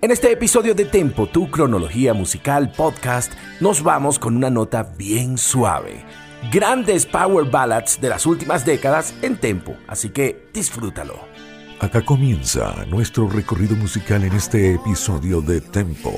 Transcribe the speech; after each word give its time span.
En 0.00 0.12
este 0.12 0.30
episodio 0.30 0.74
de 0.74 0.84
Tempo, 0.84 1.26
tu 1.26 1.50
cronología 1.50 2.14
musical 2.14 2.70
podcast, 2.70 3.32
nos 3.60 3.82
vamos 3.82 4.20
con 4.20 4.36
una 4.36 4.48
nota 4.48 4.84
bien 4.96 5.36
suave. 5.36 6.04
Grandes 6.52 7.04
power 7.04 7.50
ballads 7.50 8.00
de 8.00 8.08
las 8.08 8.24
últimas 8.24 8.64
décadas 8.64 9.12
en 9.22 9.36
Tempo, 9.36 9.76
así 9.88 10.10
que 10.10 10.48
disfrútalo. 10.54 11.18
Acá 11.80 12.04
comienza 12.04 12.86
nuestro 12.86 13.28
recorrido 13.28 13.74
musical 13.74 14.22
en 14.22 14.34
este 14.34 14.74
episodio 14.74 15.40
de 15.40 15.60
Tempo, 15.60 16.14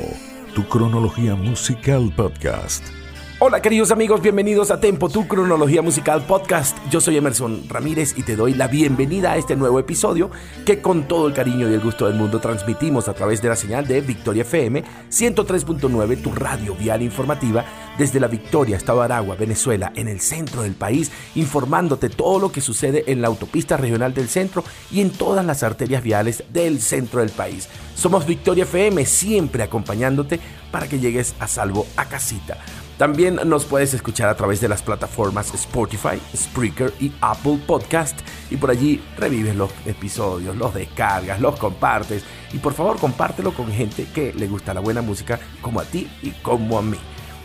tu 0.54 0.68
cronología 0.68 1.34
musical 1.34 2.12
podcast. 2.14 2.99
Hola 3.42 3.62
queridos 3.62 3.90
amigos, 3.90 4.20
bienvenidos 4.20 4.70
a 4.70 4.80
Tempo, 4.80 5.08
tu 5.08 5.26
cronología 5.26 5.80
musical 5.80 6.20
podcast. 6.26 6.76
Yo 6.90 7.00
soy 7.00 7.16
Emerson 7.16 7.66
Ramírez 7.70 8.12
y 8.18 8.22
te 8.22 8.36
doy 8.36 8.52
la 8.52 8.68
bienvenida 8.68 9.32
a 9.32 9.38
este 9.38 9.56
nuevo 9.56 9.78
episodio 9.78 10.30
que 10.66 10.82
con 10.82 11.08
todo 11.08 11.26
el 11.26 11.32
cariño 11.32 11.66
y 11.70 11.72
el 11.72 11.80
gusto 11.80 12.06
del 12.06 12.16
mundo 12.16 12.38
transmitimos 12.38 13.08
a 13.08 13.14
través 13.14 13.40
de 13.40 13.48
la 13.48 13.56
señal 13.56 13.86
de 13.86 14.02
Victoria 14.02 14.42
FM 14.42 14.84
103.9, 15.08 16.22
tu 16.22 16.32
radio 16.32 16.74
vial 16.74 17.00
informativa 17.00 17.64
desde 17.96 18.20
la 18.20 18.26
Victoria, 18.26 18.76
Estado 18.76 19.00
Aragua, 19.00 19.36
Venezuela, 19.36 19.90
en 19.96 20.08
el 20.08 20.20
centro 20.20 20.60
del 20.60 20.74
país, 20.74 21.10
informándote 21.34 22.10
todo 22.10 22.40
lo 22.40 22.52
que 22.52 22.60
sucede 22.60 23.04
en 23.06 23.22
la 23.22 23.28
autopista 23.28 23.78
regional 23.78 24.12
del 24.12 24.28
centro 24.28 24.64
y 24.90 25.00
en 25.00 25.12
todas 25.12 25.46
las 25.46 25.62
arterias 25.62 26.02
viales 26.02 26.44
del 26.52 26.78
centro 26.82 27.20
del 27.20 27.30
país. 27.30 27.70
Somos 27.94 28.26
Victoria 28.26 28.64
FM, 28.64 29.06
siempre 29.06 29.62
acompañándote 29.62 30.40
para 30.70 30.88
que 30.88 31.00
llegues 31.00 31.34
a 31.38 31.48
salvo 31.48 31.86
a 31.96 32.04
casita. 32.04 32.58
También 33.00 33.40
nos 33.46 33.64
puedes 33.64 33.94
escuchar 33.94 34.28
a 34.28 34.34
través 34.34 34.60
de 34.60 34.68
las 34.68 34.82
plataformas 34.82 35.54
Spotify, 35.54 36.20
Spreaker 36.36 36.92
y 37.00 37.10
Apple 37.22 37.58
Podcast. 37.66 38.20
Y 38.50 38.58
por 38.58 38.70
allí 38.70 39.02
revives 39.16 39.56
los 39.56 39.70
episodios, 39.86 40.54
los 40.54 40.74
descargas, 40.74 41.40
los 41.40 41.58
compartes. 41.58 42.22
Y 42.52 42.58
por 42.58 42.74
favor 42.74 42.98
compártelo 42.98 43.54
con 43.54 43.72
gente 43.72 44.06
que 44.14 44.34
le 44.34 44.46
gusta 44.48 44.74
la 44.74 44.80
buena 44.80 45.00
música 45.00 45.40
como 45.62 45.80
a 45.80 45.84
ti 45.84 46.10
y 46.20 46.32
como 46.42 46.76
a 46.76 46.82
mí. 46.82 46.98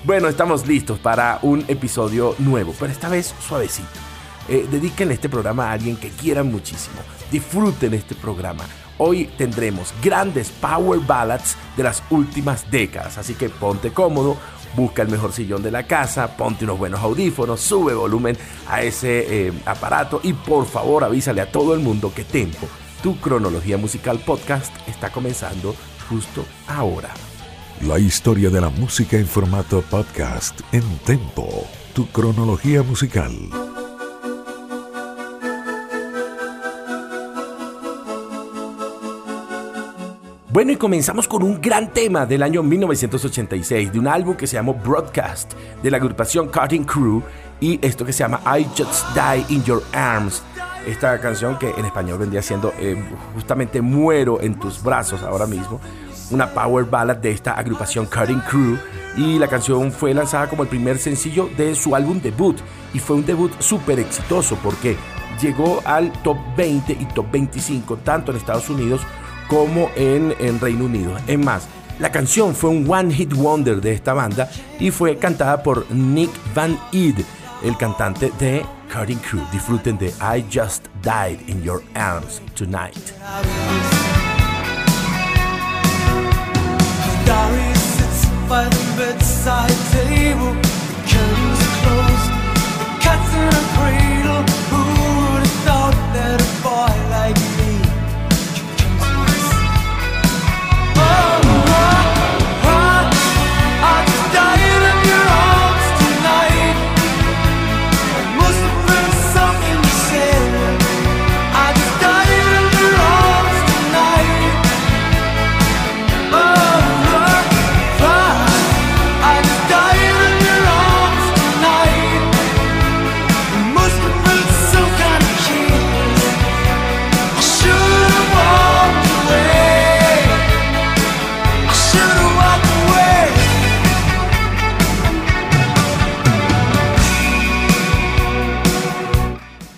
Bueno, 0.03 0.27
estamos 0.27 0.67
listos 0.67 0.99
para 0.99 1.39
un 1.41 1.63
episodio 1.69 2.35
nuevo, 2.39 2.75
pero 2.77 2.91
esta 2.91 3.07
vez 3.07 3.33
suavecito. 3.39 3.87
Eh, 4.49 4.67
dediquen 4.69 5.09
este 5.11 5.29
programa 5.29 5.69
a 5.69 5.71
alguien 5.71 5.95
que 5.95 6.09
quieran 6.09 6.51
muchísimo. 6.51 6.97
Disfruten 7.31 7.93
este 7.93 8.13
programa. 8.13 8.65
Hoy 8.97 9.25
tendremos 9.37 9.93
grandes 10.01 10.49
power 10.49 10.99
ballads 10.99 11.55
de 11.75 11.83
las 11.83 12.03
últimas 12.09 12.69
décadas, 12.69 13.17
así 13.17 13.33
que 13.33 13.49
ponte 13.49 13.91
cómodo, 13.91 14.37
busca 14.75 15.01
el 15.01 15.09
mejor 15.09 15.31
sillón 15.31 15.63
de 15.63 15.71
la 15.71 15.87
casa, 15.87 16.35
ponte 16.35 16.65
unos 16.65 16.77
buenos 16.77 16.99
audífonos, 17.01 17.61
sube 17.61 17.93
volumen 17.93 18.37
a 18.67 18.81
ese 18.81 19.47
eh, 19.47 19.53
aparato 19.65 20.19
y 20.23 20.33
por 20.33 20.65
favor 20.65 21.03
avísale 21.03 21.41
a 21.41 21.51
todo 21.51 21.73
el 21.73 21.79
mundo 21.79 22.11
que 22.13 22.23
Tempo, 22.23 22.67
tu 23.01 23.19
cronología 23.19 23.77
musical 23.77 24.19
podcast, 24.19 24.73
está 24.87 25.11
comenzando 25.11 25.75
justo 26.09 26.45
ahora. 26.67 27.09
La 27.81 27.99
historia 27.99 28.49
de 28.49 28.61
la 28.61 28.69
música 28.69 29.17
en 29.17 29.27
formato 29.27 29.81
podcast 29.81 30.61
en 30.71 30.83
Tempo, 30.99 31.67
tu 31.93 32.07
cronología 32.07 32.83
musical. 32.83 33.31
Bueno, 40.55 40.71
y 40.71 40.77
comenzamos 40.77 41.27
con 41.27 41.43
un 41.43 41.59
gran 41.59 41.91
tema 41.91 42.25
del 42.25 42.41
año 42.41 42.63
1986, 42.63 43.91
de 43.91 43.99
un 43.99 44.07
álbum 44.07 44.37
que 44.37 44.47
se 44.47 44.53
llamó 44.53 44.73
Broadcast, 44.73 45.51
de 45.83 45.91
la 45.91 45.97
agrupación 45.97 46.47
Cutting 46.47 46.85
Crew, 46.85 47.21
y 47.59 47.77
esto 47.85 48.05
que 48.05 48.13
se 48.13 48.19
llama 48.19 48.39
I 48.57 48.63
Just 48.63 49.05
Die 49.13 49.53
in 49.53 49.65
Your 49.65 49.83
Arms. 49.91 50.41
Esta 50.87 51.19
canción 51.19 51.59
que 51.59 51.71
en 51.71 51.83
español 51.83 52.19
vendría 52.19 52.41
siendo 52.41 52.71
eh, 52.79 52.95
justamente 53.33 53.81
Muero 53.81 54.39
en 54.39 54.57
tus 54.57 54.81
brazos 54.81 55.23
ahora 55.23 55.45
mismo, 55.45 55.81
una 56.31 56.47
power 56.47 56.85
ballad 56.85 57.17
de 57.17 57.31
esta 57.31 57.51
agrupación 57.51 58.05
Cutting 58.05 58.39
Crew, 58.49 58.77
y 59.17 59.37
la 59.37 59.49
canción 59.49 59.91
fue 59.91 60.13
lanzada 60.13 60.47
como 60.47 60.63
el 60.63 60.69
primer 60.69 60.99
sencillo 60.99 61.49
de 61.57 61.75
su 61.75 61.93
álbum 61.97 62.21
debut, 62.21 62.55
y 62.93 62.99
fue 62.99 63.17
un 63.17 63.25
debut 63.25 63.51
súper 63.59 63.99
exitoso 63.99 64.57
porque 64.63 64.95
llegó 65.41 65.81
al 65.83 66.13
top 66.23 66.37
20 66.55 66.93
y 66.93 67.05
top 67.07 67.29
25, 67.29 67.97
tanto 67.97 68.31
en 68.31 68.37
Estados 68.37 68.69
Unidos 68.69 69.01
como 69.47 69.89
en, 69.95 70.33
en 70.39 70.59
Reino 70.59 70.85
Unido. 70.85 71.15
Es 71.27 71.39
más, 71.39 71.67
la 71.99 72.11
canción 72.11 72.53
fue 72.53 72.69
un 72.69 72.89
one 72.89 73.13
hit 73.13 73.33
wonder 73.33 73.79
de 73.79 73.93
esta 73.93 74.13
banda 74.13 74.49
y 74.79 74.91
fue 74.91 75.17
cantada 75.17 75.63
por 75.63 75.89
Nick 75.91 76.31
Van 76.53 76.77
Eed, 76.91 77.19
el 77.63 77.77
cantante 77.77 78.31
de 78.39 78.65
Cutting 78.93 79.19
Crew. 79.19 79.43
Disfruten 79.51 79.97
de 79.97 80.07
I 80.07 80.45
Just 80.51 80.87
Died 81.01 81.39
in 81.47 81.61
Your 81.63 81.81
Arms 81.95 82.41
Tonight. 82.55 83.13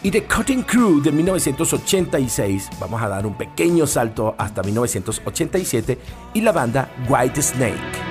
Y 0.07 0.09
de 0.09 0.23
Cutting 0.23 0.63
Crew 0.63 1.01
de 1.01 1.11
1986 1.11 2.69
vamos 2.79 3.01
a 3.01 3.09
dar 3.09 3.25
un 3.25 3.33
pequeño 3.33 3.85
salto 3.85 4.35
hasta 4.37 4.63
1987 4.63 5.97
y 6.33 6.39
la 6.39 6.53
banda 6.53 6.89
White 7.09 7.41
Snake. 7.41 8.07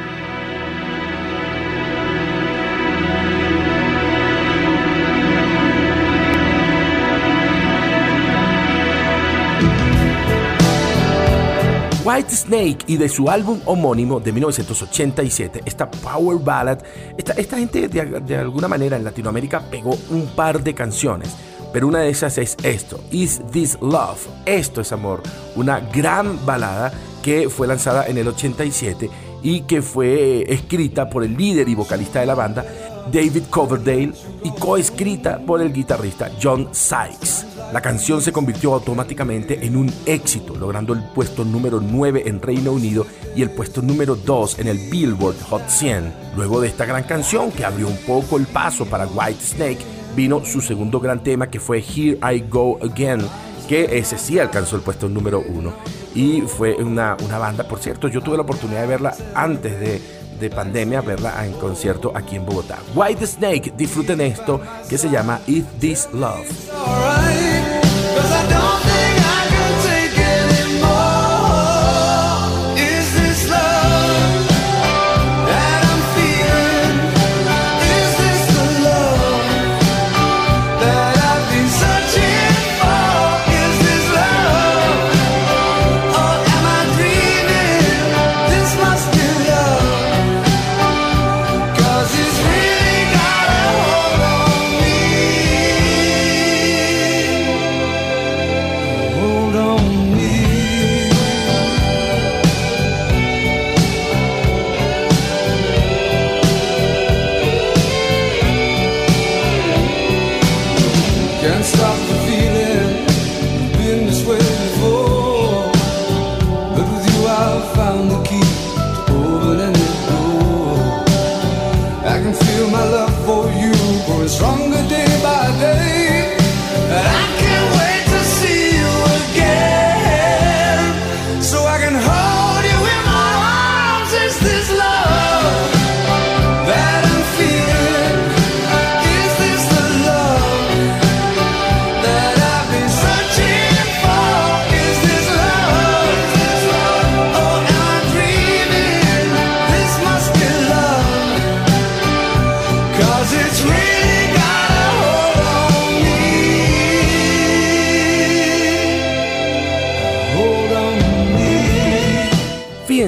White 12.06 12.36
Snake 12.36 12.78
y 12.86 12.98
de 12.98 13.08
su 13.08 13.28
álbum 13.28 13.60
homónimo 13.64 14.20
de 14.20 14.32
1987, 14.32 15.62
esta 15.64 15.90
Power 15.90 16.38
Ballad, 16.38 16.78
esta, 17.18 17.32
esta 17.32 17.58
gente 17.58 17.88
de, 17.88 18.36
alguna 18.36 18.68
manera 18.68 18.96
en 18.96 19.02
Latinoamérica 19.02 19.60
pegó 19.68 19.98
un 20.10 20.26
par 20.36 20.62
de 20.62 20.72
canciones, 20.72 21.36
pero 21.76 21.88
una 21.88 21.98
de 21.98 22.08
esas 22.08 22.38
es 22.38 22.56
esto, 22.62 22.98
Is 23.10 23.42
This 23.52 23.76
Love, 23.82 24.26
esto 24.46 24.80
es 24.80 24.92
amor, 24.92 25.22
una 25.56 25.78
gran 25.78 26.46
balada 26.46 26.90
que 27.22 27.50
fue 27.50 27.66
lanzada 27.66 28.06
en 28.06 28.16
el 28.16 28.28
87 28.28 29.10
y 29.42 29.60
que 29.60 29.82
fue 29.82 30.50
escrita 30.50 31.10
por 31.10 31.22
el 31.22 31.36
líder 31.36 31.68
y 31.68 31.74
vocalista 31.74 32.20
de 32.20 32.24
la 32.24 32.34
banda, 32.34 32.64
David 33.12 33.42
Coverdale, 33.50 34.14
y 34.42 34.52
coescrita 34.52 35.38
por 35.38 35.60
el 35.60 35.70
guitarrista 35.70 36.30
John 36.42 36.70
Sykes. 36.72 37.44
La 37.74 37.82
canción 37.82 38.22
se 38.22 38.32
convirtió 38.32 38.72
automáticamente 38.72 39.66
en 39.66 39.76
un 39.76 39.92
éxito, 40.06 40.56
logrando 40.56 40.94
el 40.94 41.02
puesto 41.10 41.44
número 41.44 41.82
9 41.82 42.22
en 42.24 42.40
Reino 42.40 42.72
Unido 42.72 43.06
y 43.36 43.42
el 43.42 43.50
puesto 43.50 43.82
número 43.82 44.16
2 44.16 44.60
en 44.60 44.68
el 44.68 44.78
Billboard 44.90 45.42
Hot 45.50 45.68
100. 45.68 46.14
Luego 46.36 46.62
de 46.62 46.68
esta 46.68 46.86
gran 46.86 47.02
canción, 47.02 47.52
que 47.52 47.66
abrió 47.66 47.86
un 47.86 47.98
poco 47.98 48.38
el 48.38 48.46
paso 48.46 48.86
para 48.86 49.06
White 49.06 49.44
Snake, 49.44 49.95
vino 50.16 50.44
su 50.44 50.60
segundo 50.60 50.98
gran 50.98 51.22
tema 51.22 51.48
que 51.48 51.60
fue 51.60 51.78
Here 51.78 52.18
I 52.34 52.44
Go 52.48 52.78
Again, 52.82 53.20
que 53.68 53.98
ese 53.98 54.18
sí 54.18 54.38
alcanzó 54.38 54.76
el 54.76 54.82
puesto 54.82 55.08
número 55.08 55.40
1. 55.46 55.72
Y 56.14 56.40
fue 56.40 56.74
una, 56.74 57.16
una 57.24 57.38
banda, 57.38 57.68
por 57.68 57.78
cierto, 57.78 58.08
yo 58.08 58.22
tuve 58.22 58.36
la 58.36 58.42
oportunidad 58.42 58.80
de 58.80 58.86
verla 58.86 59.14
antes 59.34 59.78
de, 59.78 60.00
de 60.40 60.50
pandemia, 60.50 61.02
verla 61.02 61.46
en 61.46 61.52
concierto 61.52 62.10
aquí 62.14 62.36
en 62.36 62.46
Bogotá. 62.46 62.78
White 62.94 63.26
Snake, 63.26 63.74
disfruten 63.76 64.22
esto 64.22 64.60
que 64.88 64.96
se 64.96 65.10
llama 65.10 65.40
If 65.46 65.66
This 65.78 66.08
Love. 66.14 67.55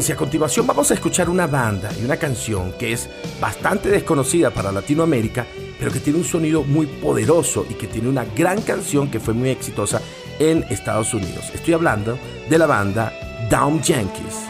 Audiencia, 0.08 0.14
a 0.14 0.19
continuación 0.19 0.66
vamos 0.66 0.90
a 0.90 0.94
escuchar 0.94 1.28
una 1.28 1.46
banda 1.46 1.90
y 2.00 2.05
una 2.05 2.16
canción 2.16 2.72
que 2.78 2.93
es 2.93 3.08
bastante 3.40 3.88
desconocida 3.88 4.50
para 4.50 4.72
Latinoamérica, 4.72 5.46
pero 5.78 5.93
que 5.93 6.00
tiene 6.00 6.19
un 6.19 6.25
sonido 6.25 6.62
muy 6.62 6.87
poderoso 6.87 7.66
y 7.69 7.75
que 7.75 7.87
tiene 7.87 8.08
una 8.08 8.25
gran 8.25 8.60
canción 8.62 9.10
que 9.10 9.20
fue 9.20 9.34
muy 9.34 9.50
exitosa 9.50 10.00
en 10.38 10.64
Estados 10.70 11.12
Unidos. 11.14 11.50
Estoy 11.55 11.75
hablando 11.75 12.19
de 12.49 12.58
la 12.58 12.66
banda 12.66 13.12
Down 13.50 13.82
Yankees. 13.82 14.48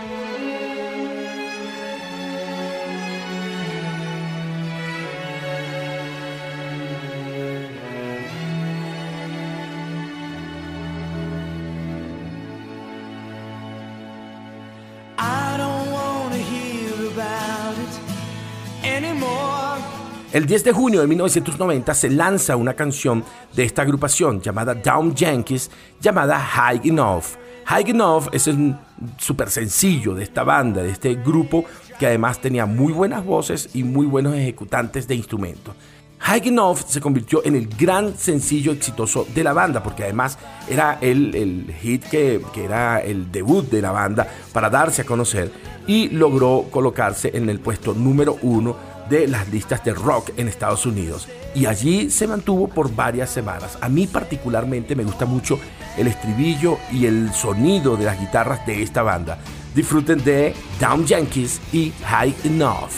El 20.38 20.46
10 20.46 20.62
de 20.62 20.72
junio 20.72 21.00
de 21.00 21.08
1990 21.08 21.94
se 21.94 22.10
lanza 22.10 22.54
una 22.54 22.74
canción 22.74 23.24
de 23.56 23.64
esta 23.64 23.82
agrupación 23.82 24.40
llamada 24.40 24.72
Down 24.72 25.12
Yankees, 25.12 25.68
llamada 26.00 26.38
High 26.38 26.82
Enough. 26.84 27.24
High 27.64 27.90
Enough 27.90 28.28
es 28.30 28.46
un 28.46 28.78
súper 29.18 29.50
sencillo 29.50 30.14
de 30.14 30.22
esta 30.22 30.44
banda, 30.44 30.80
de 30.80 30.90
este 30.90 31.16
grupo 31.16 31.64
que 31.98 32.06
además 32.06 32.40
tenía 32.40 32.66
muy 32.66 32.92
buenas 32.92 33.24
voces 33.24 33.70
y 33.74 33.82
muy 33.82 34.06
buenos 34.06 34.32
ejecutantes 34.36 35.08
de 35.08 35.16
instrumentos. 35.16 35.74
High 36.20 36.46
Enough 36.46 36.84
se 36.86 37.00
convirtió 37.00 37.44
en 37.44 37.56
el 37.56 37.66
gran 37.66 38.16
sencillo 38.16 38.70
exitoso 38.70 39.26
de 39.34 39.42
la 39.42 39.52
banda, 39.52 39.82
porque 39.82 40.04
además 40.04 40.38
era 40.68 40.98
el, 41.00 41.74
hit 41.82 42.04
que, 42.04 42.40
que, 42.54 42.64
era 42.64 43.00
el 43.00 43.32
debut 43.32 43.68
de 43.68 43.82
la 43.82 43.90
banda 43.90 44.28
para 44.52 44.70
darse 44.70 45.02
a 45.02 45.04
conocer 45.04 45.50
y 45.88 46.10
logró 46.10 46.66
colocarse 46.70 47.36
en 47.36 47.50
el 47.50 47.58
puesto 47.58 47.92
número 47.92 48.36
uno 48.42 48.97
de 49.08 49.26
las 49.26 49.48
listas 49.48 49.84
de 49.84 49.94
rock 49.94 50.30
en 50.36 50.48
Estados 50.48 50.86
Unidos. 50.86 51.28
Y 51.54 51.66
allí 51.66 52.10
se 52.10 52.26
mantuvo 52.26 52.68
por 52.68 52.94
varias 52.94 53.30
semanas. 53.30 53.78
A 53.80 53.88
mí 53.88 54.06
particularmente 54.06 54.94
me 54.94 55.04
gusta 55.04 55.26
mucho 55.26 55.58
el 55.96 56.06
estribillo 56.06 56.78
y 56.92 57.06
el 57.06 57.32
sonido 57.32 57.96
de 57.96 58.04
las 58.04 58.20
guitarras 58.20 58.64
de 58.66 58.82
esta 58.82 59.02
banda. 59.02 59.38
Disfruten 59.74 60.22
de 60.24 60.54
Down 60.80 61.06
Yankees 61.06 61.60
y 61.72 61.92
High 62.04 62.34
Enough. 62.44 62.92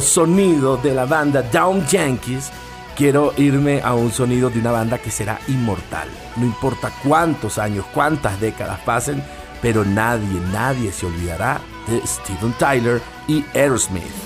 Sonido 0.00 0.76
de 0.78 0.94
la 0.94 1.04
banda 1.04 1.42
Down 1.42 1.86
Yankees, 1.86 2.50
quiero 2.96 3.32
irme 3.36 3.80
a 3.82 3.94
un 3.94 4.10
sonido 4.10 4.50
de 4.50 4.58
una 4.58 4.72
banda 4.72 4.98
que 4.98 5.10
será 5.10 5.38
inmortal. 5.46 6.08
No 6.36 6.44
importa 6.44 6.90
cuántos 7.04 7.56
años, 7.58 7.84
cuántas 7.94 8.40
décadas 8.40 8.80
pasen, 8.80 9.22
pero 9.62 9.84
nadie, 9.84 10.40
nadie 10.52 10.90
se 10.90 11.06
olvidará 11.06 11.60
de 11.86 12.04
Steven 12.04 12.52
Tyler 12.58 13.00
y 13.28 13.44
Aerosmith. 13.54 14.19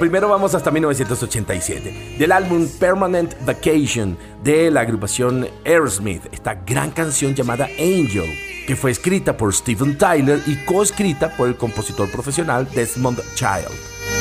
Primero 0.00 0.28
vamos 0.28 0.54
hasta 0.54 0.70
1987. 0.72 2.16
Del 2.18 2.32
álbum 2.32 2.66
Permanent 2.80 3.34
Vacation 3.44 4.16
de 4.42 4.70
la 4.70 4.80
agrupación 4.80 5.46
Aerosmith, 5.64 6.22
esta 6.32 6.54
gran 6.54 6.90
canción 6.90 7.34
llamada 7.34 7.66
Angel, 7.78 8.34
que 8.66 8.74
fue 8.74 8.90
escrita 8.90 9.36
por 9.36 9.54
Steven 9.54 9.98
Tyler 9.98 10.40
y 10.46 10.56
coescrita 10.64 11.36
por 11.36 11.48
el 11.48 11.56
compositor 11.56 12.10
profesional 12.10 12.66
Desmond 12.74 13.20
Child. 13.34 14.19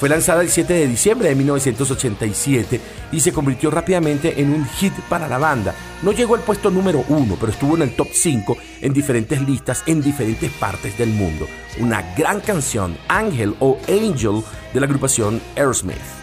Fue 0.00 0.08
lanzada 0.08 0.40
el 0.40 0.48
7 0.48 0.72
de 0.72 0.88
diciembre 0.88 1.28
de 1.28 1.34
1987 1.34 2.80
y 3.12 3.20
se 3.20 3.34
convirtió 3.34 3.70
rápidamente 3.70 4.40
en 4.40 4.50
un 4.50 4.64
hit 4.64 4.94
para 5.10 5.28
la 5.28 5.36
banda. 5.36 5.74
No 6.00 6.12
llegó 6.12 6.36
al 6.36 6.40
puesto 6.40 6.70
número 6.70 7.04
uno, 7.08 7.36
pero 7.38 7.52
estuvo 7.52 7.76
en 7.76 7.82
el 7.82 7.94
top 7.94 8.08
5 8.10 8.56
en 8.80 8.94
diferentes 8.94 9.42
listas 9.42 9.82
en 9.86 10.00
diferentes 10.00 10.50
partes 10.52 10.96
del 10.96 11.10
mundo. 11.10 11.46
Una 11.80 12.14
gran 12.16 12.40
canción, 12.40 12.96
Ángel 13.08 13.54
o 13.60 13.78
Angel, 13.88 14.42
de 14.72 14.80
la 14.80 14.86
agrupación 14.86 15.38
Aerosmith. 15.54 16.19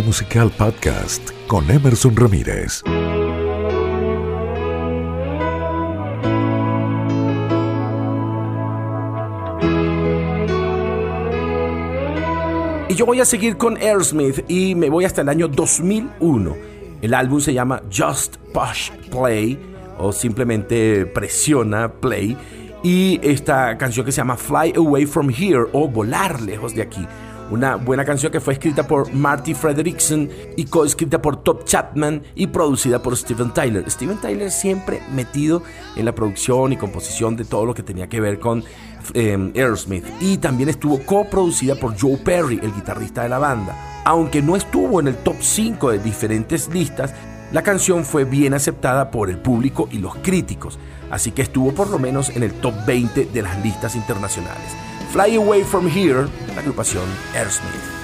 Musical 0.00 0.50
podcast 0.56 1.30
con 1.46 1.70
Emerson 1.70 2.16
Ramírez. 2.16 2.82
Y 12.88 12.94
yo 12.94 13.04
voy 13.06 13.20
a 13.20 13.24
seguir 13.24 13.56
con 13.56 13.76
Aerosmith 13.76 14.44
y 14.48 14.74
me 14.74 14.88
voy 14.88 15.04
hasta 15.04 15.20
el 15.20 15.28
año 15.28 15.48
2001. 15.48 16.56
El 17.02 17.14
álbum 17.14 17.40
se 17.40 17.52
llama 17.52 17.82
Just 17.94 18.36
Push 18.54 18.90
Play 19.10 19.58
o 19.98 20.12
simplemente 20.12 21.06
Presiona 21.06 21.92
Play. 21.92 22.36
Y 22.82 23.20
esta 23.22 23.76
canción 23.78 24.06
que 24.06 24.12
se 24.12 24.18
llama 24.18 24.36
Fly 24.36 24.72
Away 24.76 25.06
From 25.06 25.30
Here 25.30 25.64
o 25.72 25.88
Volar 25.88 26.40
Lejos 26.40 26.74
de 26.74 26.82
Aquí 26.82 27.06
una 27.52 27.76
buena 27.76 28.04
canción 28.04 28.32
que 28.32 28.40
fue 28.40 28.54
escrita 28.54 28.86
por 28.86 29.12
Marty 29.12 29.52
Frederickson 29.52 30.30
y 30.56 30.64
coescrita 30.64 31.20
por 31.20 31.42
Top 31.42 31.64
Chapman 31.64 32.22
y 32.34 32.46
producida 32.46 33.02
por 33.02 33.14
Steven 33.14 33.52
Tyler. 33.52 33.88
Steven 33.90 34.16
Tyler 34.16 34.50
siempre 34.50 35.02
metido 35.12 35.62
en 35.96 36.06
la 36.06 36.14
producción 36.14 36.72
y 36.72 36.78
composición 36.78 37.36
de 37.36 37.44
todo 37.44 37.66
lo 37.66 37.74
que 37.74 37.82
tenía 37.82 38.08
que 38.08 38.20
ver 38.20 38.38
con 38.38 38.64
eh, 39.12 39.52
Aerosmith. 39.54 40.06
Y 40.20 40.38
también 40.38 40.70
estuvo 40.70 41.04
coproducida 41.04 41.74
por 41.74 42.00
Joe 42.00 42.16
Perry, 42.16 42.58
el 42.62 42.72
guitarrista 42.72 43.22
de 43.22 43.28
la 43.28 43.38
banda. 43.38 44.02
Aunque 44.04 44.40
no 44.40 44.56
estuvo 44.56 44.98
en 45.00 45.08
el 45.08 45.16
top 45.16 45.36
5 45.38 45.90
de 45.90 45.98
diferentes 45.98 46.68
listas, 46.68 47.12
la 47.52 47.62
canción 47.62 48.06
fue 48.06 48.24
bien 48.24 48.54
aceptada 48.54 49.10
por 49.10 49.28
el 49.28 49.36
público 49.36 49.86
y 49.92 49.98
los 49.98 50.16
críticos, 50.16 50.78
así 51.10 51.32
que 51.32 51.42
estuvo 51.42 51.74
por 51.74 51.90
lo 51.90 51.98
menos 51.98 52.30
en 52.30 52.44
el 52.44 52.54
top 52.54 52.72
20 52.86 53.26
de 53.26 53.42
las 53.42 53.62
listas 53.62 53.94
internacionales. 53.94 54.74
Fly 55.12 55.36
Away 55.36 55.62
From 55.62 55.86
Here, 55.86 56.26
la 56.54 56.62
agrupación 56.62 57.04
Airsmith. 57.34 58.01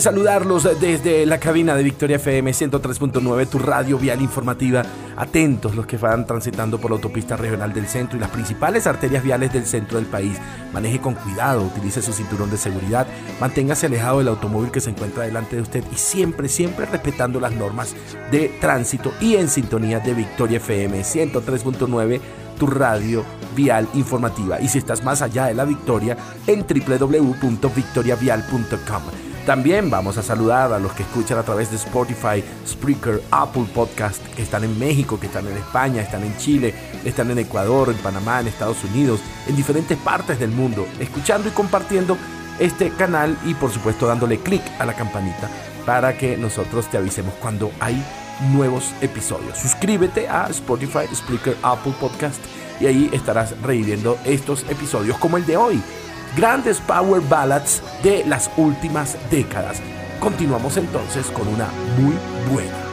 Saludarlos 0.00 0.68
desde 0.80 1.26
la 1.26 1.38
cabina 1.38 1.74
de 1.74 1.82
Victoria 1.82 2.16
FM 2.16 2.50
103.9, 2.50 3.48
tu 3.48 3.58
radio 3.58 3.98
vial 3.98 4.22
informativa. 4.22 4.82
Atentos 5.16 5.76
los 5.76 5.86
que 5.86 5.96
van 5.96 6.26
transitando 6.26 6.80
por 6.80 6.90
la 6.90 6.96
autopista 6.96 7.36
regional 7.36 7.72
del 7.72 7.86
centro 7.86 8.16
y 8.16 8.20
las 8.20 8.30
principales 8.30 8.86
arterias 8.86 9.22
viales 9.22 9.52
del 9.52 9.66
centro 9.66 9.98
del 9.98 10.06
país. 10.06 10.36
Maneje 10.72 11.00
con 11.00 11.14
cuidado, 11.14 11.62
utilice 11.62 12.02
su 12.02 12.12
cinturón 12.12 12.50
de 12.50 12.56
seguridad, 12.56 13.06
manténgase 13.40 13.86
alejado 13.86 14.18
del 14.18 14.28
automóvil 14.28 14.70
que 14.70 14.80
se 14.80 14.90
encuentra 14.90 15.24
delante 15.24 15.56
de 15.56 15.62
usted 15.62 15.84
y 15.92 15.96
siempre, 15.96 16.48
siempre 16.48 16.86
respetando 16.86 17.38
las 17.38 17.52
normas 17.52 17.94
de 18.30 18.48
tránsito 18.60 19.12
y 19.20 19.36
en 19.36 19.48
sintonía 19.48 20.00
de 20.00 20.14
Victoria 20.14 20.56
FM 20.56 21.00
103.9 21.00 22.20
tu 22.58 22.66
radio 22.66 23.24
vial 23.54 23.88
informativa. 23.94 24.60
Y 24.60 24.68
si 24.68 24.78
estás 24.78 25.04
más 25.04 25.22
allá 25.22 25.46
de 25.46 25.54
la 25.54 25.64
victoria, 25.64 26.16
en 26.46 26.66
www.victoriavial.com. 26.66 29.23
También 29.46 29.90
vamos 29.90 30.16
a 30.16 30.22
saludar 30.22 30.72
a 30.72 30.78
los 30.78 30.92
que 30.92 31.02
escuchan 31.02 31.36
a 31.36 31.42
través 31.42 31.70
de 31.70 31.76
Spotify, 31.76 32.42
Spreaker, 32.66 33.22
Apple 33.30 33.66
Podcast, 33.74 34.24
que 34.34 34.42
están 34.42 34.64
en 34.64 34.78
México, 34.78 35.20
que 35.20 35.26
están 35.26 35.46
en 35.46 35.56
España, 35.58 36.00
están 36.00 36.24
en 36.24 36.34
Chile, 36.38 36.74
están 37.04 37.30
en 37.30 37.38
Ecuador, 37.38 37.90
en 37.90 37.98
Panamá, 37.98 38.40
en 38.40 38.46
Estados 38.46 38.82
Unidos, 38.84 39.20
en 39.46 39.54
diferentes 39.54 39.98
partes 39.98 40.40
del 40.40 40.50
mundo, 40.50 40.86
escuchando 40.98 41.50
y 41.50 41.52
compartiendo 41.52 42.16
este 42.58 42.88
canal 42.90 43.36
y 43.44 43.52
por 43.52 43.70
supuesto 43.70 44.06
dándole 44.06 44.38
clic 44.38 44.62
a 44.78 44.86
la 44.86 44.94
campanita 44.94 45.50
para 45.84 46.16
que 46.16 46.38
nosotros 46.38 46.88
te 46.88 46.96
avisemos 46.96 47.34
cuando 47.34 47.70
hay 47.80 48.02
nuevos 48.52 48.94
episodios. 49.02 49.58
Suscríbete 49.58 50.26
a 50.26 50.46
Spotify, 50.46 51.06
Spreaker, 51.14 51.56
Apple 51.62 51.92
Podcast 52.00 52.42
y 52.80 52.86
ahí 52.86 53.10
estarás 53.12 53.60
reviviendo 53.60 54.16
estos 54.24 54.64
episodios 54.70 55.18
como 55.18 55.36
el 55.36 55.44
de 55.44 55.58
hoy. 55.58 55.82
Grandes 56.36 56.80
power 56.80 57.20
ballads 57.20 57.80
de 58.02 58.24
las 58.26 58.50
últimas 58.56 59.16
décadas. 59.30 59.80
Continuamos 60.18 60.76
entonces 60.76 61.26
con 61.28 61.46
una 61.46 61.68
muy 61.96 62.16
buena. 62.52 62.83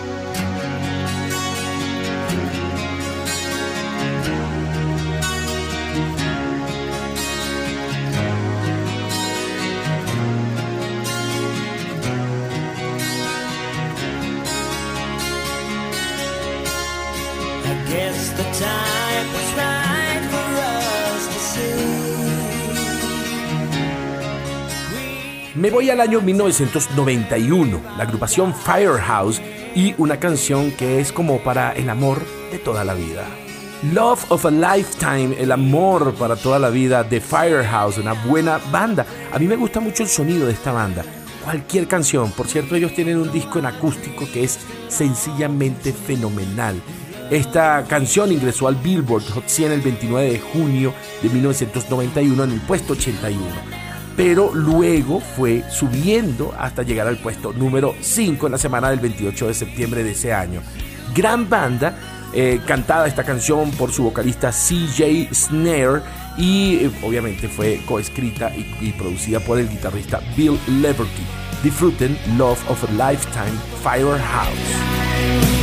Me 25.62 25.70
voy 25.70 25.92
al 25.92 26.02
año 26.02 26.22
1991, 26.22 27.82
la 27.96 28.04
agrupación 28.04 28.52
Firehouse 28.52 29.40
y 29.76 29.94
una 30.00 30.20
canción 30.20 30.72
que 30.72 31.00
es 31.00 31.12
como 31.12 31.38
para 31.38 31.74
el 31.74 31.88
amor 31.88 32.24
de 32.52 32.58
toda 32.58 32.84
la 32.84 32.96
vida. 32.96 33.28
Love 33.94 34.26
of 34.32 34.44
a 34.48 34.50
Lifetime, 34.50 35.36
el 35.38 35.52
amor 35.52 36.16
para 36.16 36.36
toda 36.36 36.58
la 36.58 36.72
vida 36.72 37.04
de 37.04 37.22
Firehouse, 37.22 38.00
una 38.00 38.14
buena 38.14 38.60
banda. 38.72 39.06
A 39.32 39.38
mí 39.38 39.48
me 39.48 39.56
gusta 39.56 39.80
mucho 39.80 40.02
el 40.02 40.10
sonido 40.10 40.48
de 40.48 40.54
esta 40.54 40.72
banda. 40.72 41.06
Cualquier 41.44 41.88
canción, 41.88 42.32
por 42.32 42.48
cierto, 42.48 42.74
ellos 42.74 42.96
tienen 42.96 43.20
un 43.20 43.32
disco 43.32 43.60
en 43.60 43.68
acústico 43.68 44.26
que 44.34 44.44
es 44.44 44.58
sencillamente 44.88 45.94
fenomenal. 45.94 46.82
Esta 47.30 47.86
canción 47.88 48.32
ingresó 48.32 48.68
al 48.68 48.78
Billboard 48.78 49.30
Hot 49.36 49.48
100 49.48 49.74
el 49.74 49.82
29 49.82 50.32
de 50.32 50.40
junio 50.40 50.92
de 51.22 51.30
1991 51.30 52.46
en 52.46 52.52
el 52.52 52.62
puesto 52.62 52.94
81 52.94 53.81
pero 54.16 54.54
luego 54.54 55.20
fue 55.20 55.64
subiendo 55.70 56.54
hasta 56.58 56.84
llegar 56.84 57.08
al 57.08 57.18
puesto 57.18 57.54
número 57.54 57.96
5 58.00 58.46
en 58.46 58.52
la 58.52 58.58
semana 58.58 58.90
del 58.90 59.00
28 59.00 59.48
de 59.48 59.54
septiembre 59.54 60.04
de 60.04 60.12
ese 60.12 60.34
año. 60.34 60.62
Gran 61.16 61.50
banda, 61.50 61.96
eh, 62.34 62.62
cantada 62.66 63.08
esta 63.08 63.24
canción 63.24 63.72
por 63.72 63.92
su 63.92 64.04
vocalista 64.04 64.52
CJ 64.52 65.30
Snare 65.34 66.02
y 66.38 66.86
eh, 66.86 66.92
obviamente 67.04 67.48
fue 67.48 67.82
coescrita 67.86 68.50
y, 68.56 68.76
y 68.82 68.92
producida 68.94 69.40
por 69.40 69.60
el 69.60 69.70
guitarrista 69.70 70.22
Bill 70.36 70.58
Leverty. 70.82 71.24
Disfruten 71.64 72.18
Love 72.38 72.60
of 72.70 72.84
a 72.84 73.12
Lifetime 73.12 73.58
Firehouse. 73.84 75.61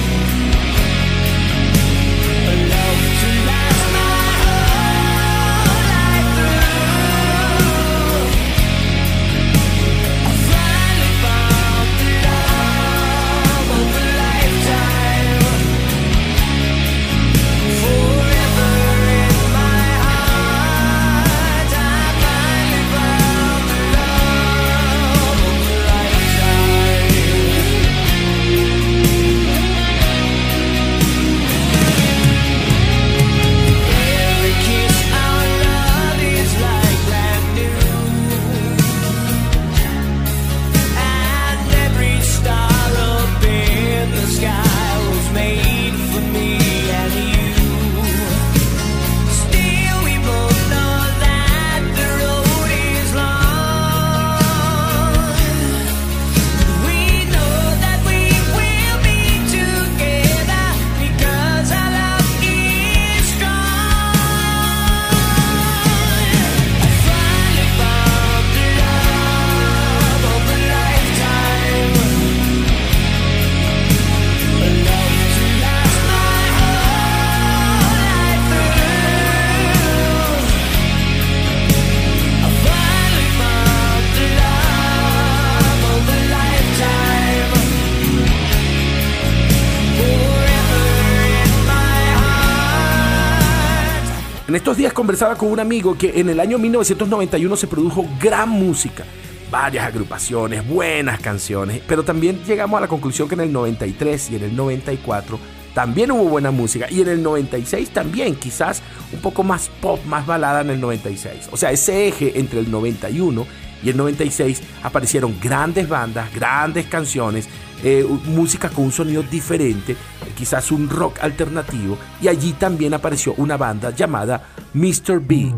Días 94.78 94.92
conversaba 94.92 95.34
con 95.34 95.50
un 95.50 95.58
amigo 95.58 95.98
que 95.98 96.20
en 96.20 96.28
el 96.28 96.38
año 96.38 96.56
1991 96.56 97.56
se 97.56 97.66
produjo 97.66 98.06
gran 98.20 98.48
música, 98.48 99.04
varias 99.50 99.84
agrupaciones, 99.84 100.66
buenas 100.66 101.18
canciones, 101.20 101.82
pero 101.86 102.04
también 102.04 102.44
llegamos 102.44 102.78
a 102.78 102.82
la 102.82 102.86
conclusión 102.86 103.28
que 103.28 103.34
en 103.34 103.40
el 103.40 103.52
93 103.52 104.30
y 104.30 104.36
en 104.36 104.44
el 104.44 104.56
94 104.56 105.38
también 105.74 106.12
hubo 106.12 106.24
buena 106.28 106.52
música 106.52 106.86
y 106.88 107.00
en 107.00 107.08
el 107.08 107.22
96 107.24 107.90
también, 107.90 108.36
quizás 108.36 108.80
un 109.12 109.20
poco 109.20 109.42
más 109.42 109.68
pop, 109.80 109.98
más 110.06 110.24
balada 110.26 110.60
en 110.60 110.70
el 110.70 110.80
96. 110.80 111.48
O 111.50 111.56
sea, 111.56 111.72
ese 111.72 112.06
eje 112.06 112.38
entre 112.38 112.60
el 112.60 112.70
91 112.70 113.46
y 113.82 113.90
el 113.90 113.96
96 113.96 114.62
aparecieron 114.82 115.38
grandes 115.40 115.88
bandas, 115.88 116.32
grandes 116.34 116.86
canciones, 116.86 117.48
eh, 117.82 118.04
música 118.24 118.68
con 118.68 118.86
un 118.86 118.92
sonido 118.92 119.22
diferente, 119.22 119.96
quizás 120.36 120.72
un 120.72 120.88
rock 120.88 121.18
alternativo, 121.20 121.96
y 122.20 122.28
allí 122.28 122.52
también 122.52 122.94
apareció 122.94 123.34
una 123.36 123.56
banda 123.56 123.90
llamada 123.90 124.42
Mr. 124.74 125.20
Big. 125.20 125.54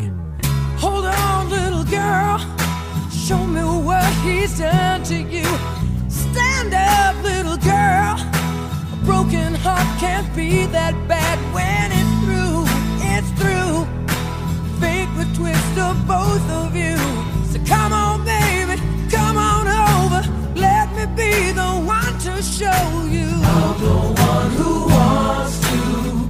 Hold 0.80 1.06
on, 1.06 1.50
little 1.50 1.84
girl, 1.84 2.38
show 3.10 3.44
me 3.46 3.62
what 3.62 4.04
he's 4.24 4.58
done 4.58 5.02
to 5.04 5.14
you. 5.14 5.46
Stand 6.08 6.74
up, 6.74 7.22
little 7.22 7.56
girl. 7.58 8.16
A 8.92 8.96
broken 9.04 9.54
heart 9.54 9.86
can't 9.98 10.26
be 10.34 10.66
that 10.66 10.94
bad 11.08 11.38
when 11.52 11.92
it's 11.92 12.14
through, 12.24 12.64
it's 13.14 13.30
through. 13.38 13.86
Fake 14.80 15.08
the 15.16 15.26
twist 15.36 15.78
of 15.78 15.96
both 16.06 16.50
of 16.50 16.74
you. 16.74 16.96
So 17.52 17.58
come 17.66 17.92
on, 17.92 18.09
be 21.20 21.52
the 21.52 21.72
one 21.98 22.14
to 22.26 22.34
show 22.42 22.82
you. 23.16 23.28
I'm 23.56 23.74
the 23.86 23.98
one 24.30 24.50
who 24.60 24.72
wants 24.96 25.54
to 25.70 25.80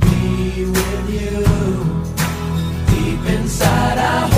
be 0.04 0.64
with 0.76 1.04
you. 1.18 1.38
Deep 2.90 3.24
inside, 3.36 3.98
I 3.98 4.29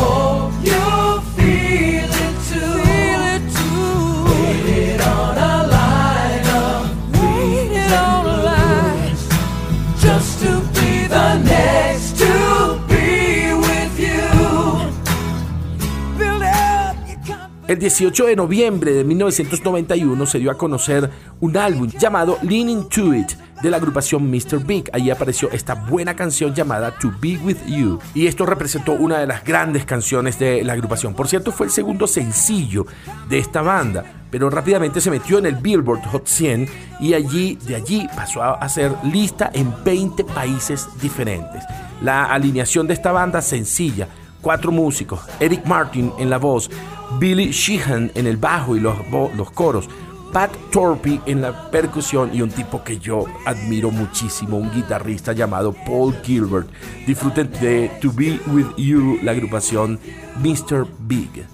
18 17.82 18.26
de 18.26 18.36
noviembre 18.36 18.92
de 18.92 19.02
1991 19.02 20.26
se 20.26 20.38
dio 20.38 20.52
a 20.52 20.54
conocer 20.56 21.10
un 21.40 21.56
álbum 21.56 21.88
llamado 21.88 22.38
Leaning 22.42 22.88
to 22.88 23.12
It 23.12 23.32
de 23.60 23.70
la 23.70 23.78
agrupación 23.78 24.30
Mr. 24.30 24.64
Big. 24.64 24.88
Allí 24.92 25.10
apareció 25.10 25.50
esta 25.50 25.74
buena 25.74 26.14
canción 26.14 26.54
llamada 26.54 26.96
To 27.00 27.12
Be 27.20 27.38
With 27.38 27.66
You. 27.66 27.98
Y 28.14 28.28
esto 28.28 28.46
representó 28.46 28.92
una 28.92 29.18
de 29.18 29.26
las 29.26 29.42
grandes 29.42 29.84
canciones 29.84 30.38
de 30.38 30.62
la 30.62 30.74
agrupación. 30.74 31.14
Por 31.14 31.26
cierto, 31.26 31.50
fue 31.50 31.66
el 31.66 31.72
segundo 31.72 32.06
sencillo 32.06 32.86
de 33.28 33.38
esta 33.38 33.62
banda. 33.62 34.04
Pero 34.30 34.48
rápidamente 34.48 35.00
se 35.00 35.10
metió 35.10 35.38
en 35.38 35.46
el 35.46 35.56
Billboard 35.56 36.04
Hot 36.12 36.28
100 36.28 36.68
y 37.00 37.14
allí, 37.14 37.58
de 37.66 37.74
allí 37.74 38.06
pasó 38.14 38.42
a 38.42 38.68
ser 38.68 38.92
lista 39.02 39.50
en 39.52 39.74
20 39.84 40.22
países 40.22 40.86
diferentes. 41.00 41.64
La 42.00 42.26
alineación 42.26 42.86
de 42.86 42.94
esta 42.94 43.10
banda 43.10 43.42
sencilla, 43.42 44.06
cuatro 44.42 44.70
músicos, 44.70 45.20
Eric 45.40 45.64
Martin 45.64 46.12
en 46.18 46.28
la 46.28 46.36
voz, 46.36 46.70
Billy 47.18 47.50
Sheehan 47.50 48.10
en 48.14 48.26
el 48.26 48.36
bajo 48.36 48.76
y 48.76 48.80
los, 48.80 48.96
los 49.34 49.50
coros, 49.52 49.88
Pat 50.32 50.50
Torpy 50.70 51.20
en 51.26 51.42
la 51.42 51.70
percusión 51.70 52.30
y 52.34 52.40
un 52.40 52.50
tipo 52.50 52.82
que 52.82 52.98
yo 52.98 53.24
admiro 53.44 53.90
muchísimo, 53.90 54.56
un 54.56 54.72
guitarrista 54.72 55.34
llamado 55.34 55.74
Paul 55.74 56.14
Gilbert. 56.22 56.68
Disfruten 57.06 57.50
de 57.60 57.90
To 58.00 58.10
Be 58.10 58.40
With 58.46 58.74
You, 58.78 59.18
la 59.22 59.32
agrupación 59.32 60.00
Mr. 60.42 60.86
Big. 61.00 61.44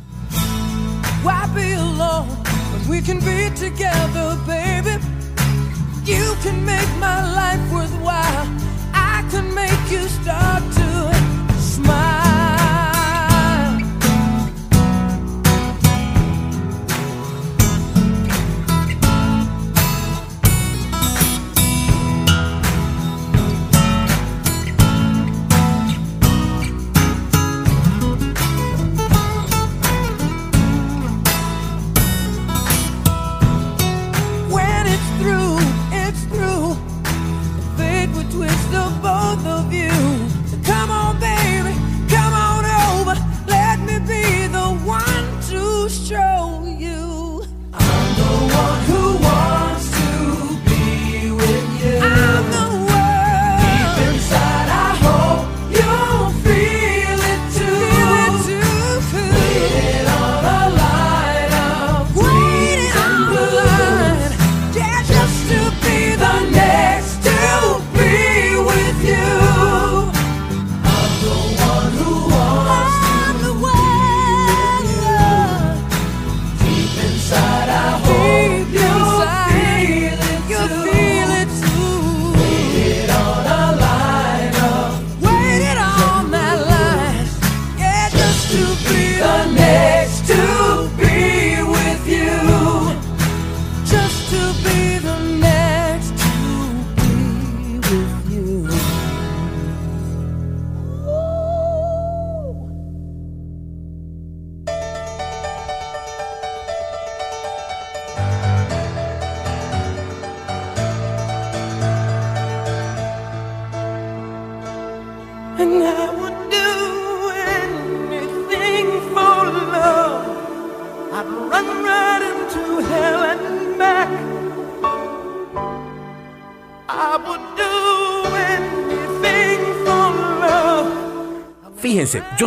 Why 1.24 1.46
be 1.55 1.74
alone 1.74 2.29
we 2.88 3.03
can 3.03 3.18
be 3.18 3.51
together, 3.57 4.37
baby? 4.46 5.03
You 6.05 6.37
can 6.42 6.64
make 6.64 6.88
my 7.01 7.20
life 7.35 7.61
worthwhile. 7.72 8.46
I 8.94 9.27
can 9.31 9.53
make 9.55 9.90
you 9.90 10.07
start 10.09 10.62
to 10.62 11.61
smile. 11.61 12.38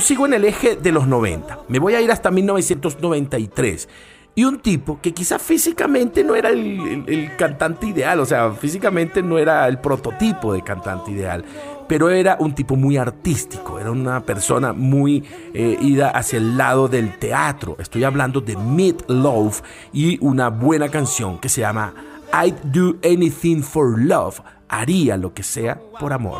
Sigo 0.02 0.26
en 0.26 0.34
el 0.34 0.46
eje 0.46 0.76
de 0.76 0.92
los 0.92 1.08
90. 1.08 1.60
Me 1.70 1.80
voy 1.80 1.96
a 1.96 2.02
ir 2.02 2.12
hasta 2.12 2.30
1993. 2.32 3.88
Y 4.34 4.46
un 4.46 4.60
tipo 4.60 5.00
que 5.02 5.14
quizás 5.14 5.42
físicamente 5.42 6.24
no 6.24 6.36
era 6.36 6.50
el, 6.50 6.80
el- 6.80 7.04
el 7.08 7.36
cantante 7.36 7.88
ideal, 7.88 8.18
o 8.22 8.26
sea, 8.26 8.52
físicamente 8.54 9.22
no 9.22 9.38
era 9.38 9.68
el 9.68 9.80
prototipo 9.80 10.54
de 10.54 10.62
cantante 10.64 11.12
ideal, 11.12 11.44
pero 11.90 12.10
era 12.10 12.38
un 12.40 12.56
tipo 12.56 12.78
muy 12.78 12.96
artístico, 12.96 13.78
era 13.78 13.92
una 13.92 14.22
persona 14.22 14.72
muy 14.72 15.26
eh, 15.54 15.78
ida 15.82 16.12
hacia 16.12 16.38
el 16.38 16.56
lado 16.58 16.88
del 16.88 17.20
teatro. 17.20 17.76
Estoy 17.78 18.06
hablando 18.06 18.40
de 18.40 18.56
Meat 18.56 19.04
Loaf 19.10 19.64
y 19.92 20.18
una 20.26 20.48
buena 20.50 20.88
canción 20.88 21.38
que 21.38 21.50
se 21.50 21.60
llama 21.60 21.94
I'd 22.34 22.56
Do 22.64 22.96
Anything 23.04 23.62
for 23.62 24.00
Love, 24.00 24.40
haría 24.70 25.18
lo 25.18 25.34
que 25.34 25.44
sea 25.44 25.78
por 26.00 26.14
amor. 26.14 26.40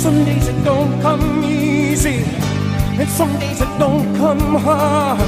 Some 0.00 0.24
days 0.24 0.48
it 0.48 0.64
don't 0.64 0.98
come 1.02 1.44
easy, 1.44 2.24
and 2.98 3.08
some 3.08 3.30
days 3.38 3.60
it 3.60 3.68
don't 3.78 4.16
come 4.16 4.56
hard. 4.58 5.20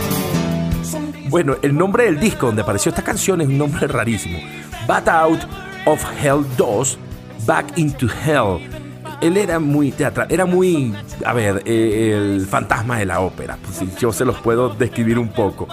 Bueno, 1.28 1.56
el 1.60 1.76
nombre 1.76 2.04
del 2.04 2.18
disco 2.18 2.46
donde 2.46 2.62
apareció 2.62 2.88
esta 2.88 3.02
canción 3.02 3.42
es 3.42 3.48
un 3.48 3.58
nombre 3.58 3.86
rarísimo. 3.88 4.38
Bat 4.86 5.08
Out 5.08 5.40
of 5.84 6.02
Hell 6.22 6.46
2, 6.56 6.98
Back 7.44 7.76
into 7.76 8.06
Hell. 8.06 8.60
Él 9.20 9.36
era 9.36 9.58
muy 9.58 9.92
teatral, 9.92 10.26
era 10.30 10.46
muy, 10.46 10.94
a 11.24 11.34
ver, 11.34 11.62
eh, 11.66 12.12
el 12.14 12.46
fantasma 12.46 12.98
de 12.98 13.04
la 13.04 13.20
ópera. 13.20 13.58
Pues, 13.62 13.82
yo 13.98 14.10
se 14.10 14.24
los 14.24 14.40
puedo 14.40 14.70
describir 14.70 15.18
un 15.18 15.28
poco. 15.28 15.68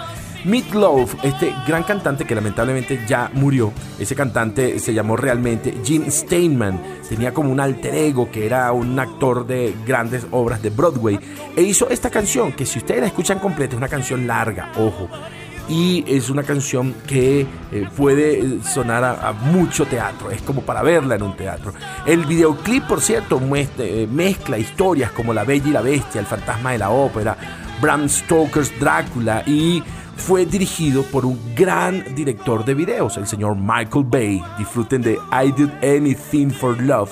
Meat 0.46 0.72
Loaf, 0.74 1.16
este 1.24 1.54
gran 1.68 1.84
cantante 1.84 2.26
que 2.26 2.34
lamentablemente 2.34 3.02
ya 3.08 3.30
murió, 3.34 3.74
ese 4.00 4.16
cantante 4.16 4.80
se 4.80 4.94
llamó 4.94 5.18
realmente 5.18 5.76
Jim 5.84 6.10
Steinman, 6.10 6.82
tenía 7.08 7.34
como 7.34 7.52
un 7.52 7.60
alter 7.60 7.94
ego 7.94 8.32
que 8.32 8.46
era 8.46 8.72
un 8.72 8.98
actor 9.00 9.46
de 9.46 9.76
grandes 9.86 10.26
obras 10.32 10.62
de 10.62 10.70
Broadway. 10.70 11.20
E 11.56 11.62
hizo 11.62 11.90
esta 11.90 12.10
canción 12.10 12.54
que 12.54 12.66
si 12.66 12.80
ustedes 12.80 13.02
la 13.02 13.08
escuchan 13.08 13.40
completa 13.40 13.74
es 13.74 13.78
una 13.78 13.90
canción 13.90 14.28
larga, 14.28 14.72
ojo, 14.78 15.10
y 15.70 16.04
es 16.08 16.30
una 16.30 16.44
canción 16.44 16.96
que 17.06 17.46
eh, 17.72 17.88
puede 17.96 18.64
sonar 18.64 19.04
a, 19.04 19.32
mucho 19.34 19.86
teatro, 19.86 20.32
es 20.32 20.42
como 20.42 20.62
para 20.62 20.82
verla 20.82 21.16
en 21.16 21.22
un 21.22 21.38
teatro. 21.38 21.74
El 22.06 22.26
videoclip, 22.26 22.86
por 22.86 23.02
cierto, 23.02 23.40
eh, 23.78 24.08
mezcla 24.12 24.58
historias 24.58 25.12
como 25.12 25.34
La 25.34 25.44
Bella 25.44 25.68
y 25.68 25.72
la 25.72 25.82
Bestia, 25.82 26.22
El 26.22 26.28
Fantasma 26.28 26.72
de 26.72 26.80
la 26.80 26.90
Ópera, 26.90 27.38
Bram 27.80 28.10
Stoker's 28.10 28.78
Drácula 28.80 29.44
y 29.46 29.84
fue 30.20 30.46
dirigido 30.46 31.04
por 31.04 31.26
un 31.26 31.40
gran 31.56 32.04
director 32.14 32.64
de 32.66 32.74
videos, 32.74 33.18
el 33.18 33.26
señor 33.26 33.56
Michael 33.56 34.06
Bay. 34.06 34.44
Disfruten 34.58 35.02
de 35.02 35.14
I 35.32 35.52
Did 35.52 35.70
Anything 35.82 36.52
for 36.52 36.80
Love, 36.82 37.12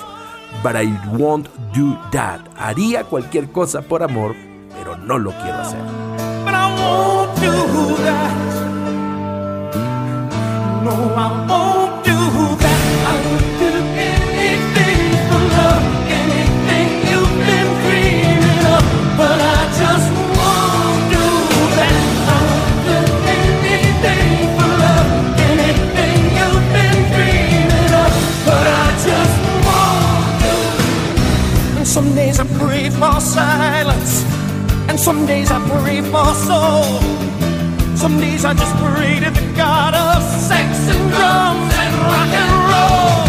but 0.62 0.76
I 0.76 0.86
Won't 1.16 1.48
Do 1.74 1.98
That. 2.12 2.40
Haría 2.56 3.04
cualquier 3.04 3.50
cosa 3.50 3.82
por 3.82 4.02
amor, 4.02 4.36
pero 4.76 4.96
no 4.96 5.18
lo 5.18 5.32
quiero 5.32 5.58
hacer. 5.58 5.80
Some 31.98 32.14
days 32.14 32.38
I 32.38 32.46
pray 32.60 32.90
for 32.90 33.20
silence. 33.20 34.22
And 34.88 35.00
some 35.00 35.26
days 35.26 35.50
I 35.50 35.58
pray 35.68 36.00
for 36.00 36.26
soul. 36.48 36.84
Some 37.96 38.20
days 38.20 38.44
I 38.44 38.54
just 38.54 38.74
pray 38.76 39.14
to 39.24 39.30
the 39.38 39.46
God 39.56 39.94
of 39.94 40.22
sex 40.48 40.68
and 40.92 41.02
drums 41.10 41.72
and 41.84 41.94
rock 42.10 42.32
and 42.42 42.52
roll. 42.72 43.20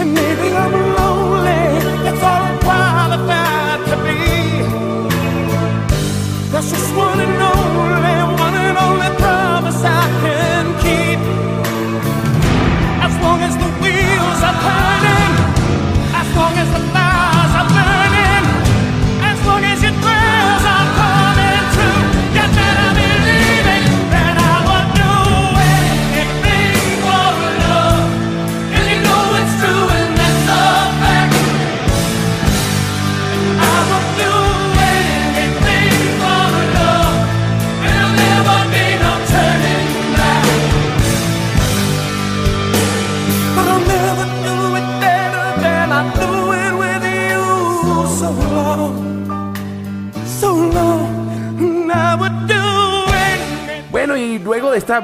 And 0.00 0.08
maybe 0.14 0.48
I'm 0.62 0.72
lonely. 0.96 1.64
That's 2.04 2.22
all 2.30 2.42
I'm 2.48 2.58
qualified 2.66 3.47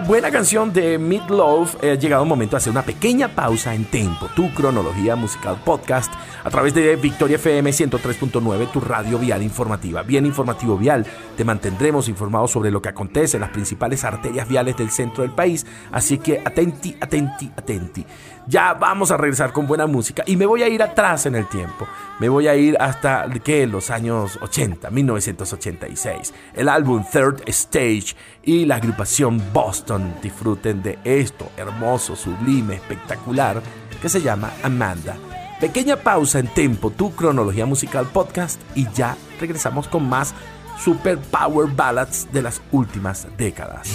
buena 0.06 0.30
canción 0.30 0.72
de 0.72 0.98
Meat 0.98 1.30
Loaf, 1.30 1.76
ha 1.82 1.94
llegado 1.94 2.22
el 2.22 2.28
momento 2.28 2.52
de 2.52 2.58
hacer 2.58 2.70
una 2.70 2.82
pequeña 2.82 3.28
pausa 3.28 3.74
en 3.74 3.84
Tempo, 3.86 4.28
tu 4.36 4.52
cronología 4.52 5.16
musical 5.16 5.56
podcast, 5.64 6.12
a 6.42 6.50
través 6.50 6.74
de 6.74 6.96
Victoria 6.96 7.36
FM 7.36 7.70
103.9, 7.70 8.70
tu 8.70 8.80
radio 8.80 9.18
vial 9.18 9.42
informativa. 9.42 10.02
Bien 10.02 10.26
informativo 10.26 10.76
vial, 10.76 11.06
te 11.36 11.44
mantendremos 11.44 12.08
informados 12.08 12.50
sobre 12.50 12.70
lo 12.70 12.82
que 12.82 12.90
acontece 12.90 13.38
en 13.38 13.42
las 13.42 13.50
principales 13.50 14.04
arterias 14.04 14.46
viales 14.46 14.76
del 14.76 14.90
centro 14.90 15.22
del 15.22 15.32
país, 15.32 15.64
así 15.90 16.18
que 16.18 16.40
atenti, 16.44 16.96
atenti, 17.00 17.50
atenti. 17.56 18.04
Ya 18.46 18.74
vamos 18.74 19.10
a 19.10 19.16
regresar 19.16 19.52
con 19.52 19.66
buena 19.66 19.86
música 19.86 20.22
y 20.26 20.36
me 20.36 20.44
voy 20.44 20.62
a 20.62 20.68
ir 20.68 20.82
atrás 20.82 21.24
en 21.24 21.34
el 21.34 21.48
tiempo. 21.48 21.86
Me 22.18 22.28
voy 22.28 22.46
a 22.46 22.54
ir 22.54 22.76
hasta 22.78 23.26
¿qué? 23.42 23.66
los 23.66 23.90
años 23.90 24.38
80, 24.42 24.90
1986. 24.90 26.34
El 26.54 26.68
álbum 26.68 27.04
Third 27.10 27.42
Stage 27.46 28.14
y 28.42 28.66
la 28.66 28.76
agrupación 28.76 29.42
Boston. 29.52 30.14
Disfruten 30.22 30.82
de 30.82 30.98
esto 31.04 31.50
hermoso, 31.56 32.16
sublime, 32.16 32.74
espectacular 32.74 33.62
que 34.02 34.08
se 34.10 34.20
llama 34.20 34.52
Amanda. 34.62 35.16
Pequeña 35.60 35.96
pausa 35.96 36.38
en 36.38 36.48
Tempo, 36.48 36.90
tu 36.90 37.14
cronología 37.14 37.64
musical 37.64 38.06
podcast 38.06 38.60
y 38.74 38.86
ya 38.92 39.16
regresamos 39.40 39.88
con 39.88 40.06
más 40.06 40.34
super 40.78 41.16
power 41.18 41.68
ballads 41.74 42.30
de 42.30 42.42
las 42.42 42.60
últimas 42.72 43.26
décadas. 43.38 43.88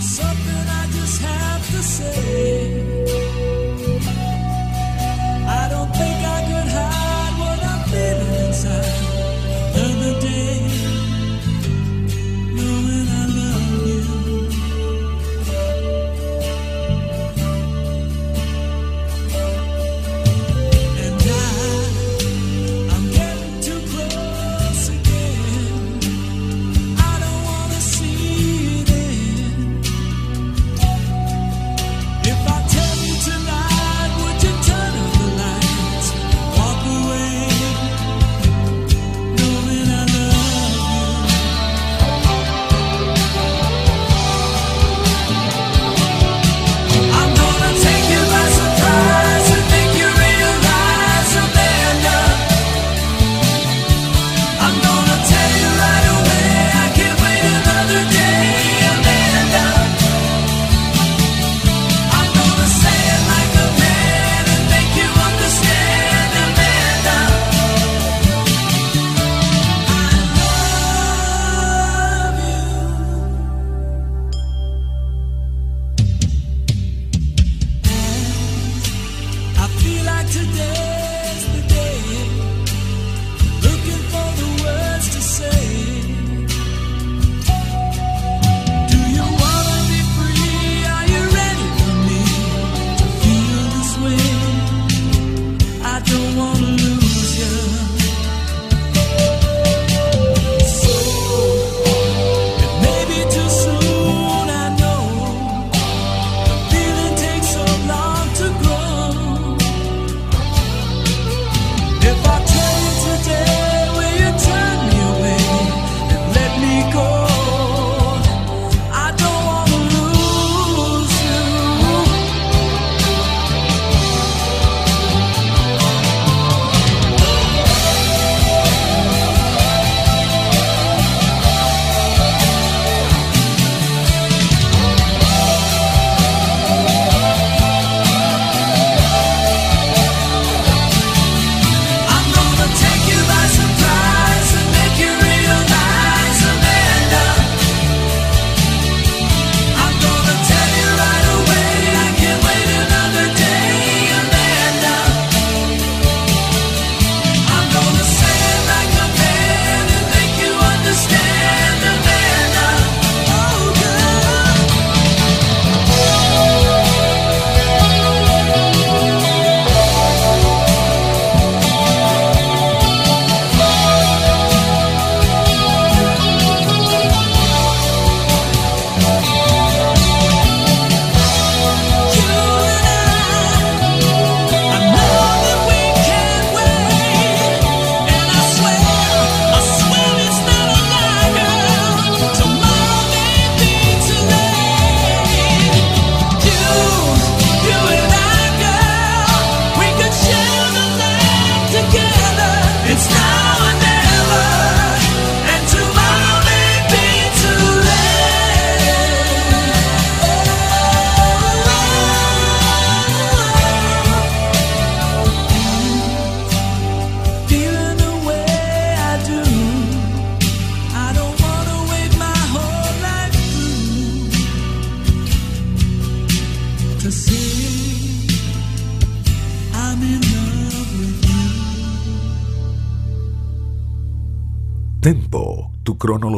Something 0.00 0.66
I 0.80 0.86
just 0.90 1.22
have 1.22 1.66
to 1.70 1.82
say. 1.82 3.25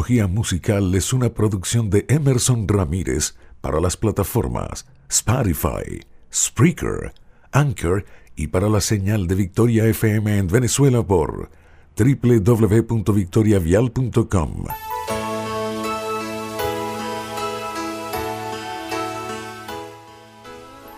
Musical 0.09 0.95
es 0.95 1.13
una 1.13 1.35
producción 1.35 1.91
de 1.91 2.07
Emerson 2.09 2.67
Ramírez 2.67 3.37
para 3.61 3.79
las 3.79 3.99
plataformas 3.99 4.87
Spotify, 5.11 6.01
Spreaker, 6.33 7.13
Anchor 7.53 8.07
y 8.35 8.47
para 8.47 8.71
la 8.71 8.81
señal 8.81 9.27
de 9.27 9.35
Victoria 9.35 9.85
FM 9.85 10.39
en 10.39 10.47
Venezuela 10.47 11.03
por 11.03 11.51
www.victoriavial.com. 11.99 14.65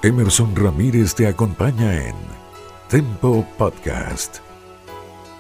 Emerson 0.05 0.55
Ramírez 0.55 1.16
te 1.16 1.27
acompaña 1.27 2.07
en 2.07 2.14
Tempo 2.88 3.44
Podcast. 3.59 4.50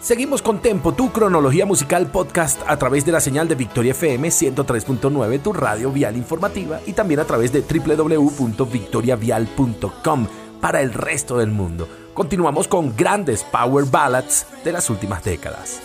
Seguimos 0.00 0.40
con 0.40 0.62
Tempo, 0.62 0.94
tu 0.94 1.12
cronología 1.12 1.66
musical 1.66 2.10
podcast 2.10 2.62
a 2.66 2.78
través 2.78 3.04
de 3.04 3.12
la 3.12 3.20
señal 3.20 3.48
de 3.48 3.54
Victoria 3.54 3.92
FM 3.92 4.28
103.9, 4.28 5.42
tu 5.42 5.52
radio 5.52 5.92
vial 5.92 6.16
informativa 6.16 6.80
y 6.86 6.94
también 6.94 7.20
a 7.20 7.26
través 7.26 7.52
de 7.52 7.60
www.victoriavial.com 7.60 10.26
para 10.58 10.80
el 10.80 10.94
resto 10.94 11.36
del 11.36 11.50
mundo. 11.50 11.86
Continuamos 12.14 12.66
con 12.66 12.96
grandes 12.96 13.44
power 13.44 13.84
ballads 13.84 14.46
de 14.64 14.72
las 14.72 14.88
últimas 14.88 15.22
décadas. 15.22 15.82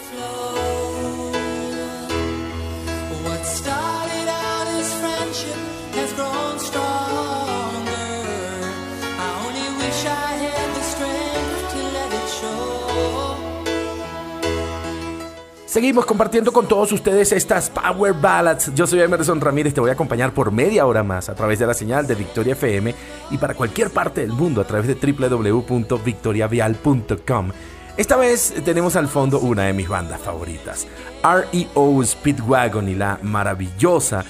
Seguimos 15.76 16.06
compartiendo 16.06 16.54
con 16.54 16.70
todos 16.70 16.94
ustedes 16.94 17.34
estas 17.34 17.70
Power 17.70 18.14
Ballads. 18.14 18.74
Yo 18.76 18.88
soy 18.88 19.02
Emerson 19.02 19.42
Ramírez, 19.42 19.74
te 19.74 19.82
voy 19.82 19.90
a 19.90 19.94
acompañar 19.94 20.34
por 20.34 20.50
media 20.50 20.86
hora 20.86 21.04
más 21.04 21.28
a 21.28 21.36
través 21.36 21.60
de 21.60 21.68
la 21.68 21.74
señal 21.74 22.08
de 22.08 22.16
Victoria 22.16 22.54
FM 22.54 22.96
y 23.30 23.38
para 23.38 23.56
cualquier 23.56 23.90
parte 23.90 24.22
del 24.22 24.32
mundo 24.32 24.62
a 24.62 24.64
través 24.64 24.88
de 24.88 24.96
www.victoriavial.com. 24.96 27.52
Esta 27.98 28.16
vez 28.16 28.54
tenemos 28.64 28.96
al 28.96 29.10
fondo 29.10 29.40
una 29.40 29.64
de 29.64 29.74
mis 29.74 29.90
bandas 29.90 30.22
favoritas, 30.22 30.88
REO 31.22 32.06
Speedwagon 32.06 32.88
y 32.88 32.96
la 32.96 33.20
maravillosa 33.22 34.24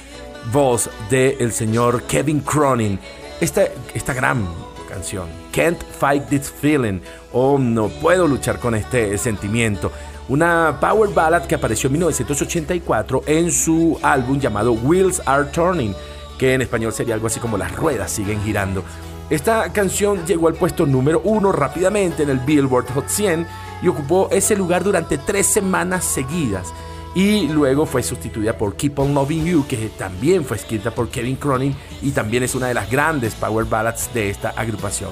voz 0.52 0.90
del 1.12 1.52
señor 1.52 2.02
Kevin 2.08 2.40
Cronin. 2.40 3.00
Esta, 3.40 3.66
esta 3.94 4.16
gran 4.16 4.48
canción, 4.90 5.28
Can't 5.52 5.84
Fight 6.00 6.28
This 6.28 6.50
Feeling, 6.50 7.02
o 7.32 7.60
No 7.60 7.90
Puedo 7.90 8.28
Luchar 8.28 8.58
con 8.58 8.74
este 8.74 9.16
sentimiento. 9.20 9.92
Una 10.28 10.78
power 10.80 11.14
ballad 11.14 11.46
que 11.46 11.54
apareció 11.54 11.88
en 11.88 11.94
1984 11.94 13.24
en 13.28 13.52
su 13.52 14.00
álbum 14.02 14.40
llamado 14.40 14.74
Wheels 14.74 15.22
Are 15.26 15.46
Turning, 15.46 15.94
que 16.40 16.56
en 16.56 16.62
español 16.64 16.94
sería 16.94 17.14
algo 17.14 17.28
así 17.28 17.40
como 17.40 17.58
Las 17.58 17.76
ruedas 17.76 18.12
siguen 18.12 18.42
girando. 18.42 18.84
Esta 19.30 19.72
canción 19.72 20.26
llegó 20.26 20.48
al 20.48 20.56
puesto 20.56 20.88
número 20.88 21.22
uno 21.24 21.52
rápidamente 21.52 22.24
en 22.24 22.30
el 22.30 22.40
Billboard 22.40 22.92
Hot 22.94 23.08
100 23.08 23.46
y 23.84 23.88
ocupó 23.88 24.28
ese 24.32 24.56
lugar 24.56 24.84
durante 24.84 25.20
tres 25.20 25.46
semanas 25.46 26.04
seguidas. 26.04 26.74
Y 27.14 27.48
luego 27.48 27.86
fue 27.86 28.02
sustituida 28.02 28.58
por 28.58 28.76
Keep 28.76 29.00
On 29.00 29.14
Loving 29.14 29.46
You, 29.46 29.66
que 29.68 29.90
también 29.98 30.44
fue 30.44 30.58
escrita 30.58 30.92
por 30.92 31.10
Kevin 31.10 31.38
Cronin 31.38 31.76
y 32.02 32.12
también 32.12 32.44
es 32.44 32.56
una 32.56 32.68
de 32.68 32.74
las 32.74 32.90
grandes 32.90 33.36
power 33.36 33.66
ballads 33.66 34.14
de 34.14 34.30
esta 34.30 34.50
agrupación. 34.50 35.12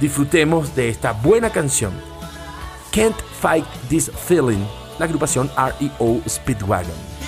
Disfrutemos 0.00 0.74
de 0.74 0.88
esta 0.88 1.12
buena 1.12 1.50
canción. 1.50 1.92
Can't 2.90 3.20
Fight 3.40 3.64
This 3.88 4.10
Feeling, 4.10 4.66
la 4.98 5.04
agrupación 5.04 5.50
REO 5.56 6.20
Speedwagon. 6.26 7.18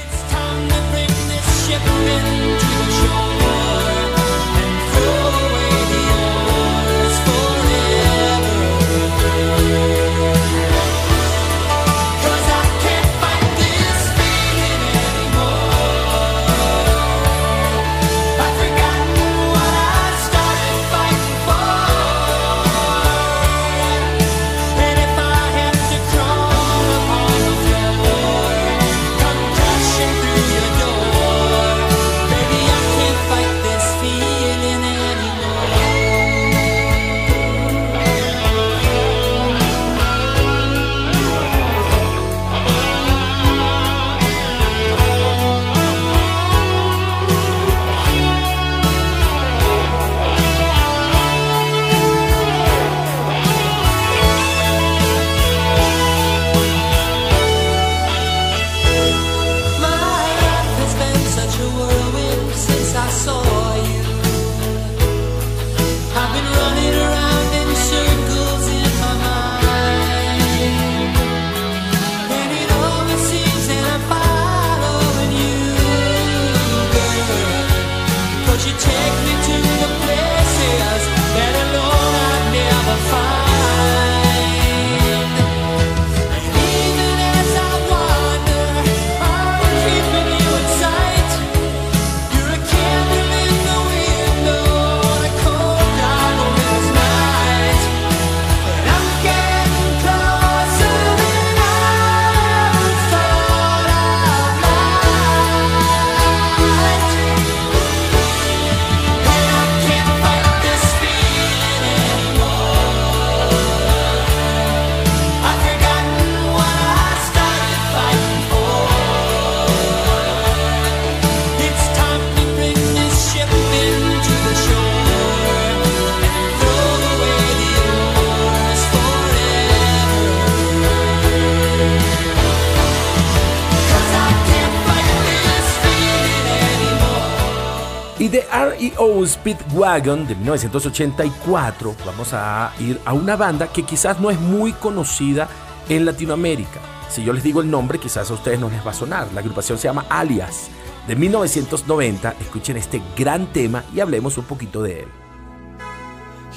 REO 138.53 139.27
Speedwagon 139.27 140.27
de 140.27 140.35
1984 140.35 141.95
vamos 142.05 142.33
a 142.33 142.73
ir 142.81 143.01
a 143.05 143.13
una 143.13 143.37
banda 143.37 143.73
que 143.73 143.85
quizás 143.85 144.21
no 144.21 144.31
es 144.31 144.41
muy 144.41 144.73
conocida 144.73 145.49
en 145.89 146.05
Latinoamérica. 146.05 146.81
Si 147.09 147.25
yo 147.25 147.33
les 147.33 147.43
digo 147.43 147.61
el 147.61 147.71
nombre, 147.71 147.99
quizás 147.99 148.31
a 148.31 148.35
ustedes 148.35 148.61
no 148.61 148.69
les 148.69 148.85
va 148.87 148.91
a 148.91 148.95
sonar. 148.95 149.29
La 149.33 149.41
agrupación 149.41 149.79
se 149.79 149.89
llama 149.89 150.07
Alias. 150.09 150.69
De 151.07 151.17
1990, 151.17 152.37
escuchen 152.41 152.77
este 152.77 153.03
gran 153.17 153.47
tema 153.53 153.85
y 153.95 154.01
hablemos 154.01 154.39
un 154.39 154.45
poquito 154.45 154.83
de 154.83 155.01
él. 155.01 155.09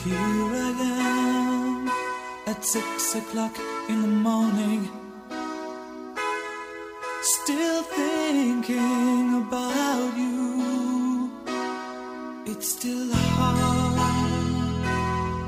Here 0.05 0.15
I 0.15 0.73
am 0.81 1.89
at 2.47 2.63
six 2.63 3.15
o'clock 3.15 3.57
in 3.87 4.01
the 4.01 4.07
morning, 4.07 4.89
still 7.21 7.83
thinking 7.95 9.45
about 9.47 10.17
you. 10.17 10.42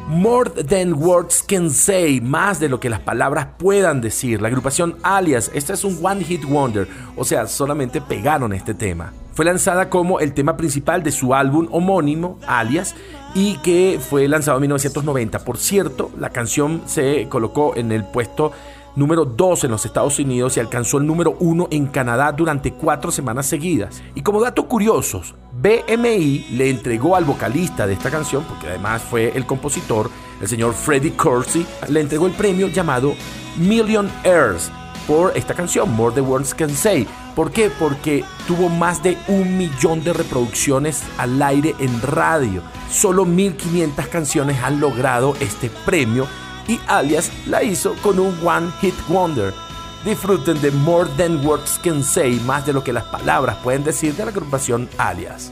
More 0.08 0.49
Than 0.64 0.93
Words 0.93 1.43
Can 1.43 1.70
Say, 1.70 2.22
más 2.22 2.60
de 2.60 2.70
lo 2.70 2.80
que 2.80 2.89
las 2.89 3.01
palabras 3.01 3.47
puedan 3.58 4.01
decir. 4.01 4.41
La 4.41 4.47
agrupación 4.47 4.97
Alias, 5.03 5.51
esta 5.53 5.74
es 5.74 5.84
un 5.84 5.99
One 6.01 6.24
Hit 6.24 6.45
Wonder, 6.45 6.88
o 7.16 7.26
sea, 7.26 7.47
solamente 7.47 8.01
pegaron 8.01 8.53
este 8.53 8.74
tema. 8.74 9.14
Fue 9.34 9.43
lanzada 9.43 9.89
como 9.89 10.20
el 10.20 10.34
tema 10.34 10.56
principal 10.56 11.03
de 11.03 11.12
su 11.12 11.34
álbum 11.34 11.68
homónimo, 11.72 12.39
Alias, 12.47 12.95
y 13.34 13.58
que 13.58 13.99
fue 13.99 14.28
lanzado 14.30 14.58
en 14.58 14.62
1990. 14.62 15.39
Por 15.39 15.58
cierto, 15.58 16.12
la 16.18 16.30
canción 16.30 16.84
se 16.86 17.28
colocó 17.28 17.76
en 17.76 17.91
el 17.91 18.06
puesto 18.06 18.53
número 18.95 19.25
2 19.25 19.65
en 19.65 19.71
los 19.71 19.85
Estados 19.85 20.19
Unidos 20.19 20.57
y 20.57 20.59
alcanzó 20.59 20.97
el 20.97 21.05
número 21.05 21.35
1 21.39 21.67
en 21.71 21.87
Canadá 21.87 22.31
durante 22.31 22.73
cuatro 22.73 23.11
semanas 23.11 23.45
seguidas. 23.45 24.01
Y 24.15 24.21
como 24.21 24.41
datos 24.41 24.65
curiosos, 24.65 25.35
BMI 25.61 26.47
le 26.51 26.69
entregó 26.69 27.15
al 27.15 27.25
vocalista 27.25 27.87
de 27.87 27.93
esta 27.93 28.11
canción, 28.11 28.43
porque 28.43 28.67
además 28.67 29.01
fue 29.01 29.31
el 29.35 29.45
compositor, 29.45 30.09
el 30.41 30.47
señor 30.47 30.73
Freddie 30.73 31.15
Corsi, 31.15 31.65
le 31.89 32.01
entregó 32.01 32.27
el 32.27 32.33
premio 32.33 32.67
llamado 32.67 33.13
Million 33.57 34.09
Airs 34.23 34.71
por 35.07 35.35
esta 35.37 35.53
canción, 35.53 35.93
More 35.93 36.15
the 36.15 36.21
Words 36.21 36.53
Can 36.53 36.71
Say. 36.71 37.07
¿Por 37.35 37.51
qué? 37.51 37.69
Porque 37.69 38.23
tuvo 38.47 38.69
más 38.69 39.03
de 39.03 39.17
un 39.27 39.57
millón 39.57 40.03
de 40.03 40.13
reproducciones 40.13 41.03
al 41.17 41.41
aire 41.41 41.75
en 41.79 42.01
radio. 42.01 42.61
Solo 42.89 43.25
1500 43.25 44.07
canciones 44.07 44.57
han 44.63 44.79
logrado 44.79 45.35
este 45.39 45.69
premio 45.85 46.27
y 46.68 46.80
Alias 46.88 47.32
la 47.47 47.63
hizo 47.63 47.95
con 48.01 48.20
un 48.20 48.36
One 48.45 48.72
Hit 48.82 48.95
Wonder. 49.07 49.53
Disfruten 50.03 50.61
de 50.61 50.72
More 50.72 51.09
Than 51.18 51.45
Words 51.45 51.80
Can 51.84 52.03
Say, 52.03 52.39
más 52.45 52.66
de 52.66 52.74
lo 52.74 52.84
que 52.84 52.93
las 52.93 53.05
palabras 53.05 53.57
pueden 53.63 53.84
decir 53.84 54.13
de 54.16 54.26
la 54.26 54.32
agrupación 54.32 54.88
Alias. 54.97 55.51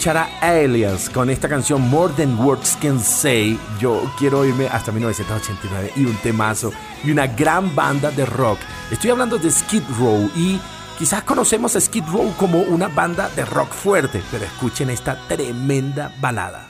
Escuchar 0.00 0.16
a 0.16 0.30
Alias 0.40 1.10
con 1.10 1.28
esta 1.28 1.46
canción 1.46 1.82
More 1.90 2.14
Than 2.14 2.40
Words 2.40 2.78
Can 2.80 2.98
Say, 2.98 3.58
yo 3.78 4.10
quiero 4.18 4.46
irme 4.46 4.66
hasta 4.66 4.92
1989 4.92 5.92
y 5.94 6.06
un 6.06 6.16
temazo 6.22 6.72
y 7.04 7.10
una 7.10 7.26
gran 7.26 7.74
banda 7.74 8.10
de 8.10 8.24
rock. 8.24 8.58
Estoy 8.90 9.10
hablando 9.10 9.36
de 9.36 9.50
Skid 9.50 9.82
Row 9.98 10.30
y 10.34 10.58
quizás 10.98 11.22
conocemos 11.24 11.76
a 11.76 11.82
Skid 11.82 12.04
Row 12.10 12.32
como 12.38 12.62
una 12.62 12.88
banda 12.88 13.28
de 13.36 13.44
rock 13.44 13.74
fuerte, 13.74 14.22
pero 14.30 14.46
escuchen 14.46 14.88
esta 14.88 15.20
tremenda 15.28 16.10
balada. 16.18 16.66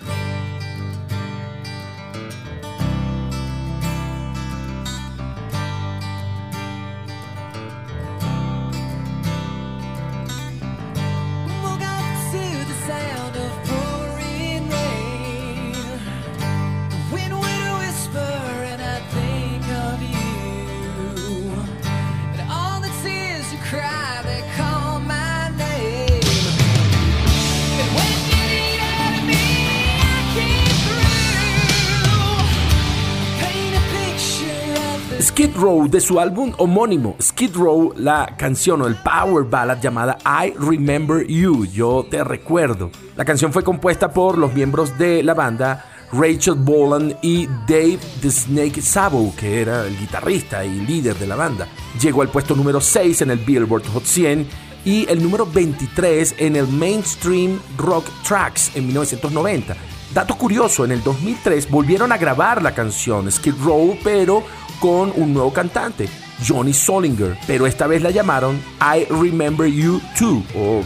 Row 35.61 35.89
de 35.91 36.01
su 36.01 36.19
álbum 36.19 36.55
homónimo 36.57 37.17
Skid 37.21 37.55
Row, 37.55 37.93
la 37.95 38.35
canción 38.39 38.81
o 38.81 38.87
el 38.87 38.97
power 38.97 39.45
ballad 39.45 39.79
llamada 39.79 40.17
I 40.25 40.55
Remember 40.59 41.27
You, 41.27 41.67
yo 41.67 42.07
te 42.11 42.25
recuerdo. 42.25 42.91
La 43.15 43.27
canción 43.27 43.53
fue 43.53 43.63
compuesta 43.63 44.11
por 44.11 44.39
los 44.39 44.55
miembros 44.55 44.97
de 44.97 45.23
la 45.23 45.35
banda 45.35 45.85
Rachel 46.13 46.55
Bolan 46.55 47.15
y 47.21 47.47
Dave 47.69 47.99
The 48.23 48.31
Snake 48.31 48.81
Sabo, 48.81 49.35
que 49.37 49.61
era 49.61 49.87
el 49.87 49.99
guitarrista 49.99 50.65
y 50.65 50.81
líder 50.81 51.17
de 51.17 51.27
la 51.27 51.37
banda. 51.37 51.69
Llegó 52.01 52.23
al 52.23 52.31
puesto 52.31 52.57
número 52.57 52.81
6 52.81 53.21
en 53.21 53.31
el 53.31 53.39
Billboard 53.39 53.87
Hot 53.93 54.05
100 54.05 54.49
y 54.87 55.07
el 55.11 55.23
número 55.23 55.45
23 55.45 56.37
en 56.39 56.57
el 56.57 56.69
Mainstream 56.69 57.61
Rock 57.77 58.07
Tracks 58.27 58.75
en 58.75 58.87
1990. 58.87 59.77
Dato 60.15 60.35
curioso, 60.37 60.85
en 60.85 60.93
el 60.93 61.03
2003 61.03 61.71
volvieron 61.71 62.11
a 62.11 62.19
grabar 62.19 62.63
la 62.63 62.75
canción 62.75 63.31
Skid 63.31 63.55
Row, 63.63 63.97
pero 64.03 64.43
con 64.81 65.13
un 65.15 65.33
nuevo 65.33 65.53
cantante, 65.53 66.09
Johnny 66.47 66.73
Solinger, 66.73 67.37
pero 67.47 67.67
esta 67.67 67.87
vez 67.87 68.03
la 68.03 68.11
llamaron 68.11 68.61
I 68.81 69.05
Remember 69.11 69.71
You 69.71 70.01
Too, 70.19 70.43
o 70.57 70.83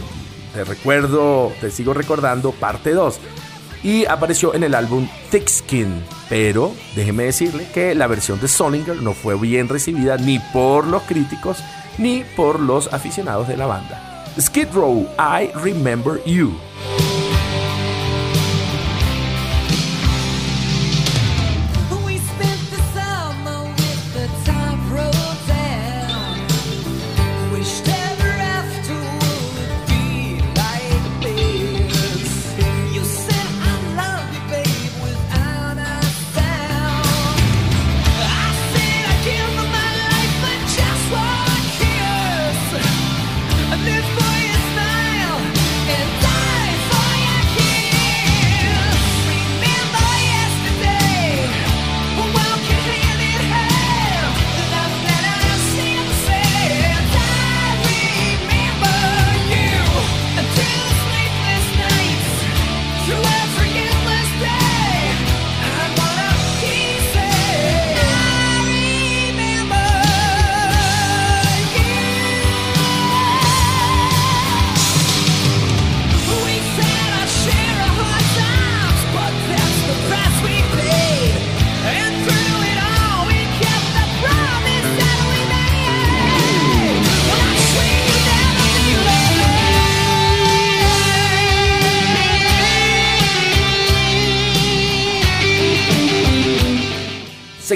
Te 0.53 0.63
recuerdo, 0.63 1.51
te 1.59 1.71
sigo 1.71 1.93
recordando, 1.93 2.51
parte 2.51 2.91
2. 2.91 3.19
Y 3.83 4.05
apareció 4.05 4.53
en 4.53 4.63
el 4.63 4.75
álbum 4.75 5.07
Thick 5.31 5.47
Skin, 5.47 6.03
pero 6.29 6.73
déjeme 6.95 7.23
decirle 7.25 7.67
que 7.73 7.95
la 7.95 8.07
versión 8.07 8.39
de 8.39 8.47
Solinger 8.47 9.01
no 9.01 9.13
fue 9.13 9.37
bien 9.37 9.69
recibida 9.69 10.17
ni 10.17 10.39
por 10.39 10.85
los 10.85 11.03
críticos 11.03 11.57
ni 11.97 12.23
por 12.35 12.59
los 12.59 12.91
aficionados 12.93 13.47
de 13.47 13.57
la 13.57 13.67
banda. 13.67 14.25
Skid 14.39 14.67
Row, 14.73 15.07
I 15.17 15.51
Remember 15.55 16.21
You. 16.25 16.53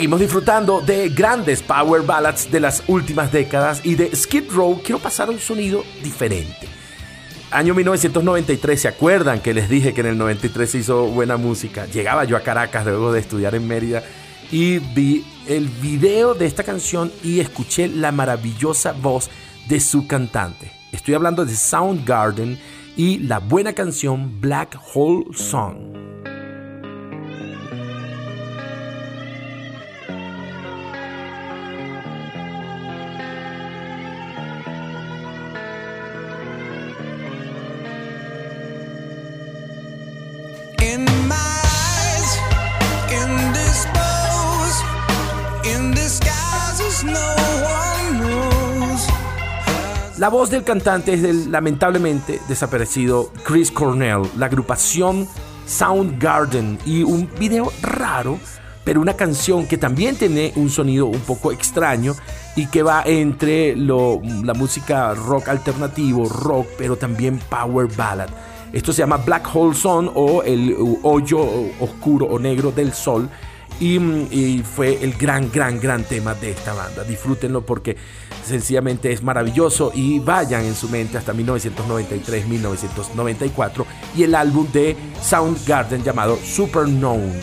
Seguimos 0.10 0.22
disfrutando 0.22 0.82
de 0.82 1.10
grandes 1.10 1.62
power 1.62 2.01
ballads 2.01 2.49
de 2.49 2.60
las 2.60 2.82
últimas 2.88 3.32
décadas 3.32 3.86
y 3.86 3.93
de 3.93 4.16
Skid 4.16 4.49
Row 4.49 4.82
quiero 4.84 4.97
pasar 4.97 5.28
a 5.28 5.32
un 5.32 5.38
sonido 5.38 5.84
diferente. 6.01 6.68
Año 7.51 7.76
1993, 7.76 8.82
¿se 8.82 8.88
acuerdan 8.88 9.39
que 9.39 9.53
les 9.53 9.70
dije 9.70 9.93
que 9.93 10.01
en 10.01 10.07
el 10.07 10.18
93 10.18 10.68
se 10.68 10.80
hizo 10.80 11.05
buena 11.05 11.38
música? 11.38 11.86
Llegaba 11.86 12.24
yo 12.24 12.38
a 12.38 12.39
Caracas 12.39 12.88
luego 12.88 13.12
de 13.12 13.20
estudiar 13.20 13.53
en 13.53 13.68
Mérida 13.68 14.01
y 14.49 14.80
vi 14.80 15.24
el 15.47 15.68
video 15.68 16.34
de 16.34 16.47
esta 16.47 16.64
canción 16.64 17.12
y 17.24 17.39
escuché 17.39 17.88
la 17.88 18.12
maravillosa 18.12 18.93
voz 18.93 19.30
de 19.68 19.80
su 19.80 20.07
cantante. 20.07 20.72
Estoy 20.91 21.14
hablando 21.14 21.45
de 21.45 21.53
Soundgarden 21.53 22.60
y 22.97 23.20
la 23.20 23.38
buena 23.38 23.74
canción 23.74 24.41
Black 24.41 24.76
Hole 24.95 25.26
Song. 25.36 26.09
La 50.20 50.28
voz 50.28 50.49
del 50.49 50.63
cantante 50.65 51.13
es 51.13 51.22
del 51.22 51.49
lamentablemente 51.49 52.41
desaparecido 52.49 53.32
Chris 53.45 53.72
Cornell, 53.72 54.24
la 54.38 54.47
agrupación 54.47 55.26
Soundgarden 55.65 56.78
y 56.86 57.03
un 57.03 57.30
video 57.39 57.72
raro, 57.82 58.38
pero 58.84 58.99
una 58.99 59.13
canción 59.13 59.65
que 59.65 59.78
también 59.78 60.17
tiene 60.17 60.51
un 60.57 60.70
sonido 60.70 61.05
un 61.05 61.22
poco 61.22 61.53
extraño 61.53 62.15
y 62.57 62.65
que 62.67 62.84
va 62.84 63.01
entre 63.05 63.78
lo- 63.78 64.20
la 64.43 64.53
música 64.53 65.13
rock 65.13 65.47
alternativo, 65.47 66.28
rock, 66.28 66.67
pero 66.78 66.97
también 66.97 67.39
power 67.49 67.88
ballad. 67.95 68.28
Esto 68.74 68.91
se 68.91 68.99
llama 68.99 69.17
Black 69.17 69.47
Hole 69.55 69.74
Sun 69.74 70.11
o 70.13 70.43
el 70.43 70.76
hoyo 71.03 71.39
oscuro 71.80 72.26
o 72.26 72.38
negro 72.39 72.72
del 72.72 72.91
sol. 72.93 73.30
Y, 73.80 73.99
mm, 73.99 74.27
y 74.32 74.59
fue 74.59 75.03
el 75.03 75.13
gran, 75.13 75.51
gran, 75.51 75.80
gran 75.80 76.03
tema 76.03 76.36
de 76.36 76.51
esta 76.51 76.73
banda. 76.73 77.03
Disfrútenlo 77.03 77.65
porque 77.65 77.97
sencillamente 78.45 79.11
es 79.11 79.23
maravilloso 79.23 79.91
y 79.93 80.19
vayan 80.19 80.65
en 80.65 80.75
su 80.75 80.89
mente 80.89 81.17
hasta 81.17 81.34
1993-1994 81.34 83.86
y 84.15 84.23
el 84.23 84.36
álbum 84.36 84.71
de 84.71 84.95
Soundgarden 85.21 86.03
llamado 86.03 86.38
Superknown. 86.38 87.34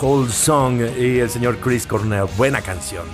Hole 0.00 0.30
Song 0.30 0.80
y 0.98 1.18
el 1.18 1.30
señor 1.30 1.58
Chris 1.58 1.86
Cornell. 1.86 2.26
Buena 2.36 2.60
canción. 2.60 3.04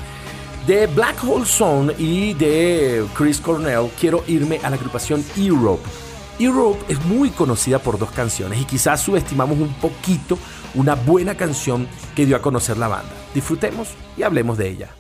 De 0.67 0.87
Black 0.87 1.23
Hole 1.25 1.47
Song 1.47 1.91
y 1.99 2.35
de 2.35 3.05
Chris 3.15 3.41
Cornell 3.41 3.91
quiero 3.99 4.25
irme 4.27 4.61
a 4.63 4.71
la 4.71 4.77
agrupación 4.77 5.25
Europe. 5.37 5.83
Europe 6.39 6.85
es 6.89 7.03
muy 7.05 7.31
conocida 7.31 7.79
por 7.79 7.99
dos 7.99 8.11
canciones 8.11 8.61
y 8.61 8.65
quizás 8.65 9.01
subestimamos 9.01 9.59
un 9.59 9.73
poquito 9.75 10.39
una 10.75 10.95
buena 10.95 11.37
canción 11.37 11.87
que 12.15 12.27
dio 12.27 12.37
a 12.37 12.43
conocer 12.43 12.77
la 12.77 12.89
banda. 12.89 13.13
Disfrutemos 13.35 13.89
y 14.17 14.23
hablemos 14.23 14.59
de 14.59 14.69
ella. 14.69 14.91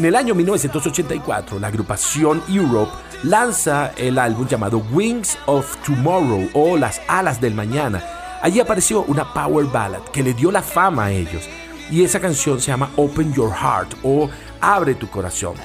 En 0.00 0.06
el 0.06 0.16
año 0.16 0.34
1984, 0.34 1.58
la 1.58 1.66
agrupación 1.66 2.42
Europe 2.48 2.90
lanza 3.22 3.92
el 3.98 4.18
álbum 4.18 4.48
llamado 4.48 4.82
Wings 4.92 5.36
of 5.44 5.76
Tomorrow 5.84 6.48
o 6.54 6.78
Las 6.78 7.02
Alas 7.06 7.38
del 7.38 7.52
Mañana. 7.52 8.02
Allí 8.40 8.60
apareció 8.60 9.02
una 9.02 9.30
power 9.34 9.66
ballad 9.66 10.00
que 10.10 10.22
le 10.22 10.32
dio 10.32 10.50
la 10.50 10.62
fama 10.62 11.04
a 11.04 11.10
ellos. 11.10 11.46
Y 11.90 12.02
esa 12.02 12.18
canción 12.18 12.62
se 12.62 12.68
llama 12.68 12.88
Open 12.96 13.34
Your 13.34 13.52
Heart 13.52 13.92
o 14.02 14.30
Abre 14.62 14.94
tu 14.94 15.06
corazón. 15.10 15.56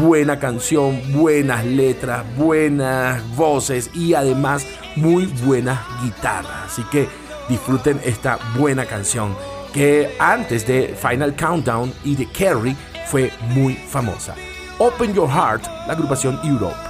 Buena 0.00 0.40
canción, 0.40 1.00
buenas 1.12 1.64
letras, 1.64 2.24
buenas 2.36 3.22
voces 3.36 3.88
y 3.94 4.14
además 4.14 4.66
muy 4.96 5.26
buenas 5.26 5.78
guitarras. 6.02 6.72
Así 6.72 6.82
que 6.90 7.08
disfruten 7.48 8.00
esta 8.04 8.40
buena 8.58 8.84
canción 8.84 9.36
que 9.72 10.16
antes 10.18 10.66
de 10.66 10.96
Final 11.00 11.36
Countdown 11.36 11.92
y 12.02 12.16
de 12.16 12.26
Carrie 12.26 12.74
fue 13.06 13.30
muy 13.54 13.74
famosa. 13.74 14.34
Open 14.78 15.14
Your 15.14 15.28
Heart, 15.28 15.64
la 15.86 15.92
agrupación 15.92 16.38
Europe. 16.44 16.85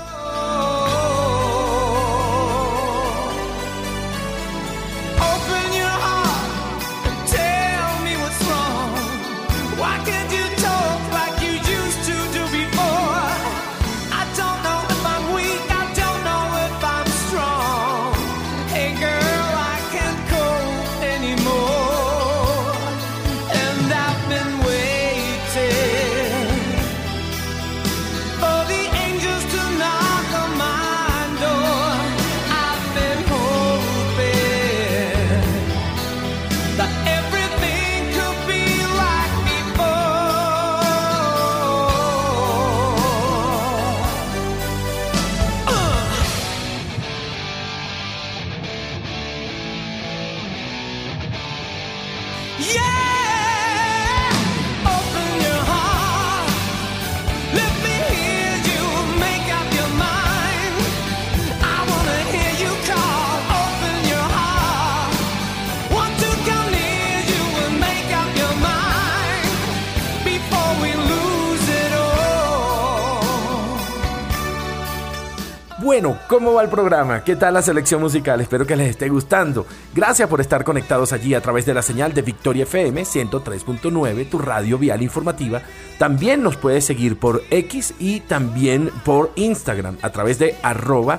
Bueno, 75.99 76.19
¿cómo 76.29 76.53
va 76.53 76.63
el 76.63 76.69
programa? 76.69 77.25
¿Qué 77.25 77.37
tal 77.37 77.55
la 77.55 77.63
selección 77.63 78.03
musical? 78.03 78.39
Espero 78.43 78.67
que 78.67 78.77
les 78.77 78.91
esté 78.91 79.09
gustando. 79.09 79.65
Gracias 79.95 80.29
por 80.29 80.43
estar 80.43 80.63
conectados 80.63 81.15
allí 81.15 81.33
a 81.33 81.41
través 81.41 81.65
de 81.65 81.73
la 81.73 81.81
señal 81.81 82.13
de 82.13 82.21
Victoria 82.21 82.65
FM 82.65 83.01
103.9, 83.01 84.29
tu 84.29 84.37
radio 84.37 84.77
vial 84.77 85.01
informativa. 85.01 85.63
También 85.99 86.43
nos 86.43 86.59
puedes 86.59 86.85
seguir 86.85 87.19
por 87.19 87.43
X 87.49 87.95
y 87.99 88.21
también 88.21 88.91
por 89.07 89.33
Instagram 89.37 89.97
a 90.03 90.11
través 90.11 90.39
de 90.39 90.57
arroba 90.63 91.19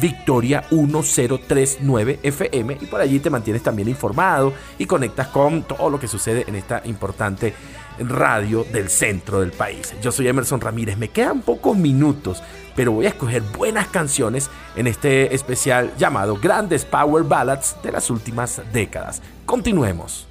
Victoria 0.00 0.64
1039 0.72 2.18
FM 2.20 2.78
y 2.80 2.86
por 2.86 3.00
allí 3.00 3.20
te 3.20 3.30
mantienes 3.30 3.62
también 3.62 3.88
informado 3.88 4.52
y 4.78 4.86
conectas 4.86 5.28
con 5.28 5.62
todo 5.62 5.90
lo 5.90 6.00
que 6.00 6.08
sucede 6.08 6.44
en 6.48 6.56
esta 6.56 6.82
importante 6.86 7.54
radio 8.00 8.64
del 8.64 8.88
centro 8.88 9.40
del 9.40 9.52
país. 9.52 9.94
Yo 10.02 10.12
soy 10.12 10.28
Emerson 10.28 10.60
Ramírez, 10.60 10.96
me 10.96 11.08
quedan 11.08 11.40
pocos 11.40 11.76
minutos, 11.76 12.42
pero 12.76 12.92
voy 12.92 13.06
a 13.06 13.10
escoger 13.10 13.42
buenas 13.42 13.88
canciones 13.88 14.50
en 14.76 14.86
este 14.86 15.34
especial 15.34 15.92
llamado 15.98 16.36
Grandes 16.36 16.84
Power 16.84 17.24
Ballads 17.24 17.76
de 17.82 17.92
las 17.92 18.10
últimas 18.10 18.62
décadas. 18.72 19.22
Continuemos. 19.46 20.27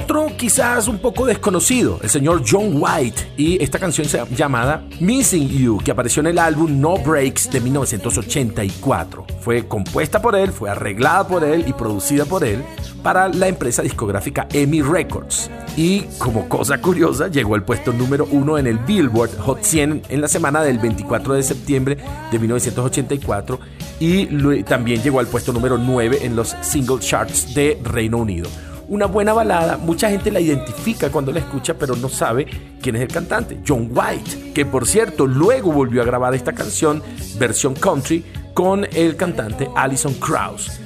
Otro 0.00 0.28
quizás 0.36 0.86
un 0.86 1.00
poco 1.00 1.26
desconocido, 1.26 1.98
el 2.00 2.08
señor 2.08 2.44
John 2.48 2.80
White 2.80 3.32
y 3.36 3.60
esta 3.60 3.80
canción 3.80 4.06
llamada 4.30 4.84
Missing 5.00 5.48
You, 5.48 5.78
que 5.78 5.90
apareció 5.90 6.20
en 6.20 6.28
el 6.28 6.38
álbum 6.38 6.80
No 6.80 6.98
Breaks 6.98 7.50
de 7.50 7.60
1984. 7.60 9.26
Fue 9.40 9.66
compuesta 9.66 10.22
por 10.22 10.36
él, 10.36 10.52
fue 10.52 10.70
arreglada 10.70 11.26
por 11.26 11.42
él 11.42 11.64
y 11.66 11.72
producida 11.72 12.26
por 12.26 12.44
él 12.44 12.62
para 13.02 13.28
la 13.28 13.48
empresa 13.48 13.82
discográfica 13.82 14.46
EMI 14.52 14.82
Records. 14.82 15.50
Y 15.76 16.02
como 16.18 16.48
cosa 16.48 16.80
curiosa, 16.80 17.26
llegó 17.26 17.56
al 17.56 17.64
puesto 17.64 17.92
número 17.92 18.28
uno 18.30 18.56
en 18.56 18.68
el 18.68 18.78
Billboard 18.78 19.36
Hot 19.40 19.64
100 19.64 20.02
en 20.08 20.20
la 20.20 20.28
semana 20.28 20.62
del 20.62 20.78
24 20.78 21.34
de 21.34 21.42
septiembre 21.42 21.98
de 22.30 22.38
1984 22.38 23.58
y 23.98 24.62
también 24.62 25.02
llegó 25.02 25.18
al 25.18 25.26
puesto 25.26 25.52
número 25.52 25.76
9 25.76 26.20
en 26.22 26.36
los 26.36 26.54
single 26.60 27.00
charts 27.00 27.52
de 27.52 27.80
Reino 27.82 28.18
Unido 28.18 28.48
una 28.88 29.06
buena 29.06 29.32
balada. 29.32 29.76
Mucha 29.76 30.10
gente 30.10 30.30
la 30.30 30.40
identifica 30.40 31.10
cuando 31.10 31.32
la 31.32 31.40
escucha, 31.40 31.74
pero 31.74 31.94
no 31.96 32.08
sabe 32.08 32.46
quién 32.80 32.96
es 32.96 33.02
el 33.02 33.08
cantante. 33.08 33.60
John 33.66 33.90
White, 33.92 34.52
que 34.52 34.66
por 34.66 34.86
cierto 34.86 35.26
luego 35.26 35.72
volvió 35.72 36.02
a 36.02 36.04
grabar 36.04 36.34
esta 36.34 36.52
canción, 36.52 37.02
versión 37.38 37.74
country, 37.74 38.24
con 38.54 38.86
el 38.92 39.16
cantante 39.16 39.68
Alison 39.76 40.14
Krauss. 40.14 40.80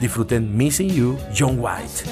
Disfruten 0.00 0.56
Missing 0.56 0.90
You, 0.90 1.18
John 1.36 1.58
White. 1.58 2.04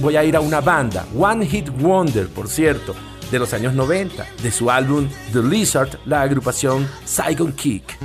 Voy 0.00 0.16
a 0.16 0.24
ir 0.24 0.36
a 0.36 0.40
una 0.40 0.60
banda, 0.60 1.06
One 1.16 1.46
Hit 1.46 1.68
Wonder, 1.80 2.28
por 2.28 2.48
cierto, 2.48 2.94
de 3.30 3.38
los 3.38 3.52
años 3.52 3.74
90, 3.74 4.26
de 4.42 4.50
su 4.50 4.70
álbum 4.70 5.08
The 5.32 5.42
Lizard, 5.42 5.98
la 6.06 6.22
agrupación 6.22 6.88
Saigon 7.04 7.52
Kick. 7.52 7.98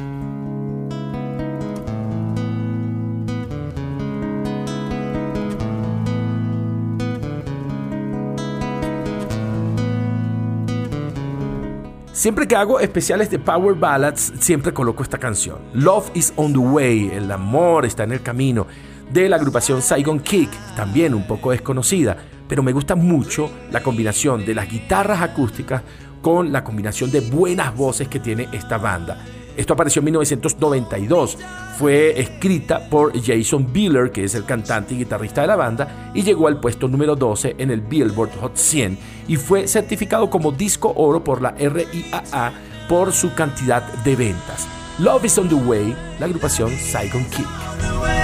Siempre 12.23 12.47
que 12.47 12.55
hago 12.55 12.79
especiales 12.79 13.29
de 13.29 13.37
Power 13.37 13.75
Ballads, 13.75 14.33
siempre 14.39 14.73
coloco 14.73 15.03
esta 15.03 15.17
canción. 15.17 15.57
Love 15.73 16.09
is 16.13 16.31
on 16.37 16.53
the 16.53 16.59
way, 16.59 17.09
el 17.13 17.29
amor 17.29 17.85
está 17.85 18.05
en 18.05 18.13
el 18.13 18.21
camino, 18.21 18.65
de 19.11 19.29
la 19.29 19.35
agrupación 19.35 19.81
Saigon 19.81 20.19
Kick, 20.19 20.49
también 20.75 21.13
un 21.13 21.27
poco 21.27 21.51
desconocida, 21.51 22.17
pero 22.47 22.63
me 22.63 22.73
gusta 22.73 22.95
mucho 22.95 23.49
la 23.71 23.81
combinación 23.81 24.45
de 24.45 24.55
las 24.55 24.69
guitarras 24.69 25.21
acústicas 25.21 25.81
con 26.21 26.51
la 26.51 26.63
combinación 26.63 27.11
de 27.11 27.19
buenas 27.19 27.75
voces 27.75 28.07
que 28.07 28.19
tiene 28.19 28.47
esta 28.51 28.77
banda. 28.77 29.17
Esto 29.55 29.73
apareció 29.73 29.99
en 29.99 30.05
1992. 30.05 31.37
Fue 31.77 32.19
escrita 32.19 32.89
por 32.89 33.13
Jason 33.19 33.71
Bieler, 33.71 34.11
que 34.11 34.23
es 34.23 34.35
el 34.35 34.45
cantante 34.45 34.93
y 34.93 34.99
guitarrista 34.99 35.41
de 35.41 35.47
la 35.47 35.55
banda, 35.55 36.11
y 36.13 36.23
llegó 36.23 36.47
al 36.47 36.59
puesto 36.59 36.87
número 36.87 37.15
12 37.15 37.55
en 37.57 37.71
el 37.71 37.81
Billboard 37.81 38.31
Hot 38.39 38.55
100 38.55 38.97
y 39.27 39.35
fue 39.37 39.67
certificado 39.67 40.29
como 40.29 40.51
disco 40.51 40.93
oro 40.95 41.23
por 41.23 41.41
la 41.41 41.51
RIAA 41.51 42.53
por 42.87 43.13
su 43.13 43.33
cantidad 43.33 43.81
de 44.03 44.15
ventas. 44.15 44.67
Love 44.99 45.25
is 45.25 45.37
on 45.37 45.49
the 45.49 45.55
way, 45.55 45.95
la 46.19 46.25
agrupación 46.25 46.71
Saigon 46.71 47.25
Kick. 47.25 48.22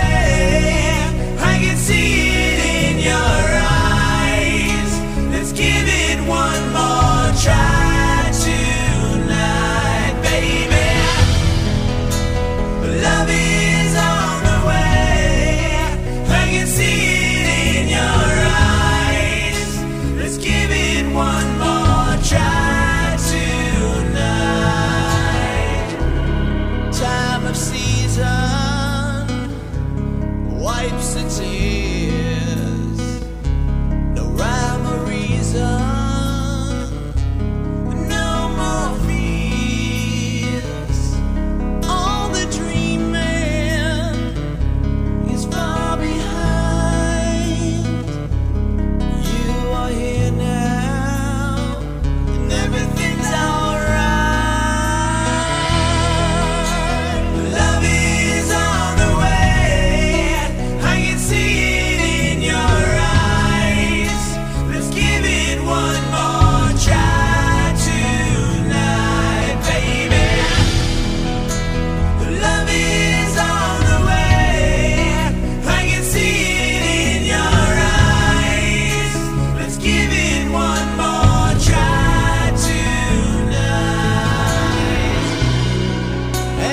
Try 7.40 7.78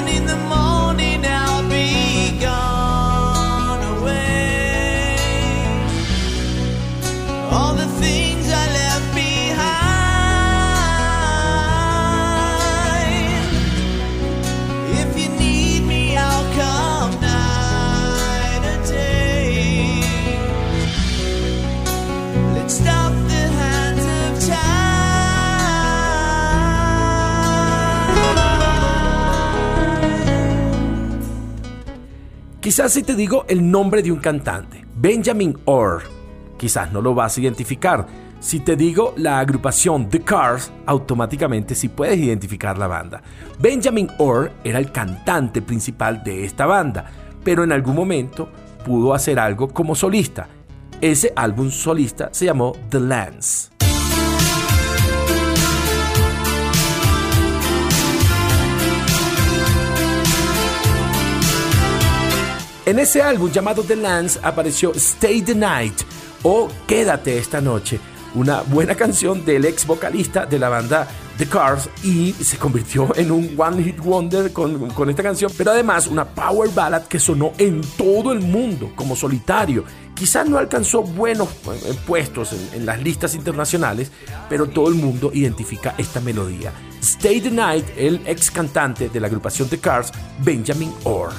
in 0.09 0.27
the 0.27 0.37
morning. 0.37 0.66
Quizás 32.67 32.95
si 32.95 33.05
te 33.05 33.15
digo 33.15 33.45
el 33.47 33.71
nombre 33.71 34.03
de 34.03 34.11
un 34.11 34.19
cantante, 34.19 34.85
Benjamin 34.97 35.57
Orr, 35.67 36.03
quizás 36.59 36.91
no 36.91 37.01
lo 37.01 37.15
vas 37.15 37.37
a 37.37 37.41
identificar. 37.41 38.05
Si 38.41 38.59
te 38.59 38.75
digo 38.75 39.15
la 39.19 39.39
agrupación 39.39 40.09
The 40.09 40.23
Cars, 40.23 40.73
automáticamente 40.85 41.77
sí 41.77 41.89
puedes 41.89 42.19
identificar 42.19 42.77
la 42.77 42.89
banda. 42.89 43.23
Benjamin 43.61 44.11
Orr 44.19 44.51
era 44.65 44.81
el 44.81 44.91
cantante 44.91 45.63
principal 45.63 46.25
de 46.25 46.45
esta 46.45 46.67
banda, 46.67 47.05
pero 47.45 47.63
en 47.63 47.71
algún 47.71 47.95
momento 47.95 48.49
pudo 48.85 49.15
hacer 49.15 49.39
algo 49.39 49.69
como 49.69 49.95
solista. 49.95 50.49
Ese 51.01 51.33
álbum 51.37 51.71
solista 51.71 52.31
se 52.33 52.47
llamó 52.47 52.73
The 52.91 52.99
Lance. 52.99 53.76
En 62.87 63.01
ese 63.01 63.21
álbum 63.21 63.51
llamado 63.51 63.83
The 63.83 63.97
Lance 63.97 64.39
apareció 64.41 64.93
Stay 64.95 65.43
the 65.43 65.57
Night 65.57 66.03
o 66.45 66.69
Quédate 66.87 67.37
esta 67.37 67.61
noche, 67.61 67.99
una 68.37 68.63
buena 68.63 68.95
canción 68.97 69.45
del 69.45 69.65
ex 69.65 69.85
vocalista 69.85 70.47
de 70.47 70.57
la 70.61 70.69
banda 70.69 71.09
The 71.37 71.47
Cars 71.47 71.91
y 72.05 72.33
se 72.33 72.59
convirtió 72.59 73.13
en 73.17 73.33
un 73.33 73.57
One 73.59 73.83
Hit 73.83 73.99
Wonder 73.99 74.53
con, 74.53 74.89
con 74.91 75.11
esta 75.11 75.25
canción, 75.25 75.51
pero 75.59 75.73
además 75.73 76.07
una 76.07 76.25
power 76.25 76.71
ballad 76.71 77.03
que 77.09 77.19
sonó 77.19 77.55
en 77.59 77.81
todo 77.99 78.31
el 78.31 78.39
mundo 78.41 78.93
como 78.95 79.17
solitario. 79.17 79.83
Quizás 80.15 80.49
no 80.49 80.57
alcanzó 80.57 81.03
buenos 81.03 81.49
eh, 81.49 81.93
puestos 82.07 82.53
en, 82.53 82.69
en 82.73 82.87
las 82.87 83.03
listas 83.03 83.35
internacionales, 83.35 84.13
pero 84.49 84.69
todo 84.69 84.91
el 84.91 84.95
mundo 84.95 85.33
identifica 85.35 85.97
esta 85.99 86.21
melodía. 86.21 86.73
Stay 87.03 87.41
the 87.41 87.51
Night, 87.51 87.87
el 87.97 88.23
ex 88.27 88.49
cantante 88.49 89.09
de 89.09 89.19
la 89.19 89.27
agrupación 89.27 89.69
The 89.69 89.79
Cars, 89.79 90.13
Benjamin 90.39 90.95
Orr. 91.03 91.33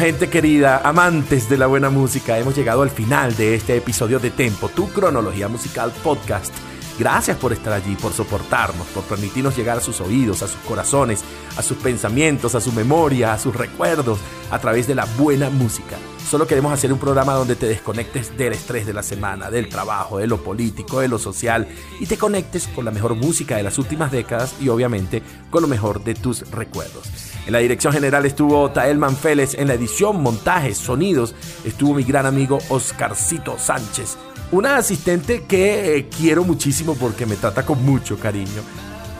Gente 0.00 0.30
querida, 0.30 0.80
amantes 0.82 1.50
de 1.50 1.58
la 1.58 1.66
buena 1.66 1.90
música, 1.90 2.38
hemos 2.38 2.56
llegado 2.56 2.80
al 2.80 2.88
final 2.88 3.36
de 3.36 3.54
este 3.54 3.76
episodio 3.76 4.18
de 4.18 4.30
Tempo, 4.30 4.70
tu 4.70 4.88
cronología 4.88 5.46
musical 5.46 5.92
podcast. 6.02 6.54
Gracias 6.98 7.36
por 7.36 7.52
estar 7.52 7.74
allí, 7.74 7.96
por 7.96 8.14
soportarnos, 8.14 8.86
por 8.94 9.04
permitirnos 9.04 9.54
llegar 9.54 9.76
a 9.76 9.82
sus 9.82 10.00
oídos, 10.00 10.42
a 10.42 10.48
sus 10.48 10.58
corazones, 10.60 11.22
a 11.58 11.62
sus 11.62 11.76
pensamientos, 11.76 12.54
a 12.54 12.62
su 12.62 12.72
memoria, 12.72 13.34
a 13.34 13.38
sus 13.38 13.54
recuerdos, 13.54 14.20
a 14.50 14.58
través 14.58 14.86
de 14.86 14.94
la 14.94 15.04
buena 15.18 15.50
música. 15.50 15.96
Solo 16.28 16.46
queremos 16.46 16.72
hacer 16.72 16.92
un 16.92 16.98
programa 16.98 17.34
donde 17.34 17.56
te 17.56 17.66
desconectes 17.66 18.36
del 18.36 18.52
estrés 18.52 18.86
de 18.86 18.92
la 18.92 19.02
semana, 19.02 19.50
del 19.50 19.68
trabajo, 19.68 20.18
de 20.18 20.28
lo 20.28 20.42
político, 20.42 21.00
de 21.00 21.08
lo 21.08 21.18
social 21.18 21.66
y 21.98 22.06
te 22.06 22.18
conectes 22.18 22.68
con 22.68 22.84
la 22.84 22.92
mejor 22.92 23.16
música 23.16 23.56
de 23.56 23.64
las 23.64 23.78
últimas 23.78 24.12
décadas 24.12 24.54
y 24.60 24.68
obviamente 24.68 25.22
con 25.50 25.62
lo 25.62 25.68
mejor 25.68 26.04
de 26.04 26.14
tus 26.14 26.48
recuerdos. 26.50 27.08
En 27.46 27.52
la 27.52 27.58
dirección 27.58 27.92
general 27.92 28.26
estuvo 28.26 28.70
Tael 28.70 28.98
Manfélez, 28.98 29.54
en 29.54 29.66
la 29.66 29.74
edición, 29.74 30.22
montajes, 30.22 30.78
sonidos, 30.78 31.34
estuvo 31.64 31.94
mi 31.94 32.04
gran 32.04 32.26
amigo 32.26 32.58
Oscarcito 32.68 33.58
Sánchez, 33.58 34.16
una 34.52 34.76
asistente 34.76 35.44
que 35.48 35.96
eh, 35.96 36.08
quiero 36.08 36.44
muchísimo 36.44 36.94
porque 36.94 37.26
me 37.26 37.36
trata 37.36 37.66
con 37.66 37.84
mucho 37.84 38.18
cariño, 38.18 38.62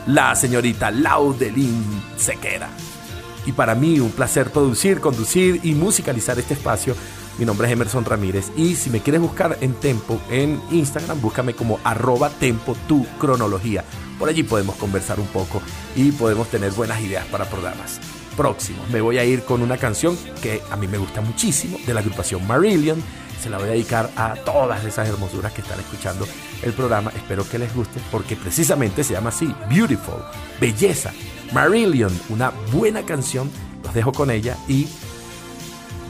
la 0.07 0.35
señorita 0.35 0.91
Laudelín 0.91 1.83
Sequera. 2.15 2.69
Y 3.45 3.53
para 3.53 3.75
mí 3.75 3.99
un 3.99 4.11
placer 4.11 4.51
producir, 4.51 4.99
conducir 4.99 5.59
y 5.63 5.73
musicalizar 5.73 6.37
este 6.39 6.53
espacio. 6.53 6.95
Mi 7.37 7.45
nombre 7.45 7.67
es 7.67 7.73
Emerson 7.73 8.05
Ramírez 8.05 8.51
y 8.55 8.75
si 8.75 8.89
me 8.89 8.99
quieres 8.99 9.21
buscar 9.21 9.57
en 9.61 9.73
Tempo 9.73 10.19
en 10.29 10.61
Instagram, 10.69 11.21
búscame 11.21 11.53
como 11.53 11.79
arroba 11.83 12.29
Tempo 12.29 12.75
tu 12.87 13.05
cronología. 13.17 13.83
Por 14.19 14.29
allí 14.29 14.43
podemos 14.43 14.75
conversar 14.75 15.19
un 15.19 15.27
poco 15.27 15.61
y 15.95 16.11
podemos 16.11 16.49
tener 16.49 16.71
buenas 16.73 17.01
ideas 17.01 17.25
para 17.27 17.45
programas 17.45 17.99
próximos. 18.35 18.87
Me 18.89 19.01
voy 19.01 19.17
a 19.17 19.25
ir 19.25 19.43
con 19.43 19.61
una 19.61 19.77
canción 19.77 20.17
que 20.41 20.61
a 20.69 20.75
mí 20.75 20.87
me 20.87 20.97
gusta 20.97 21.21
muchísimo 21.21 21.77
de 21.85 21.93
la 21.93 22.01
agrupación 22.01 22.45
Marillion. 22.47 23.01
Se 23.41 23.49
la 23.49 23.57
voy 23.57 23.69
a 23.69 23.71
dedicar 23.71 24.11
a 24.15 24.35
todas 24.35 24.85
esas 24.85 25.07
hermosuras 25.07 25.51
que 25.51 25.61
están 25.61 25.79
escuchando 25.79 26.27
el 26.61 26.73
programa. 26.73 27.11
Espero 27.15 27.47
que 27.47 27.57
les 27.57 27.73
guste 27.73 27.99
porque 28.11 28.35
precisamente 28.35 29.03
se 29.03 29.13
llama 29.13 29.29
así, 29.29 29.53
Beautiful, 29.69 30.23
Belleza. 30.59 31.11
Marillion, 31.51 32.11
una 32.29 32.51
buena 32.71 33.03
canción. 33.03 33.49
Los 33.83 33.93
dejo 33.93 34.11
con 34.11 34.31
ella 34.31 34.57
y 34.67 34.87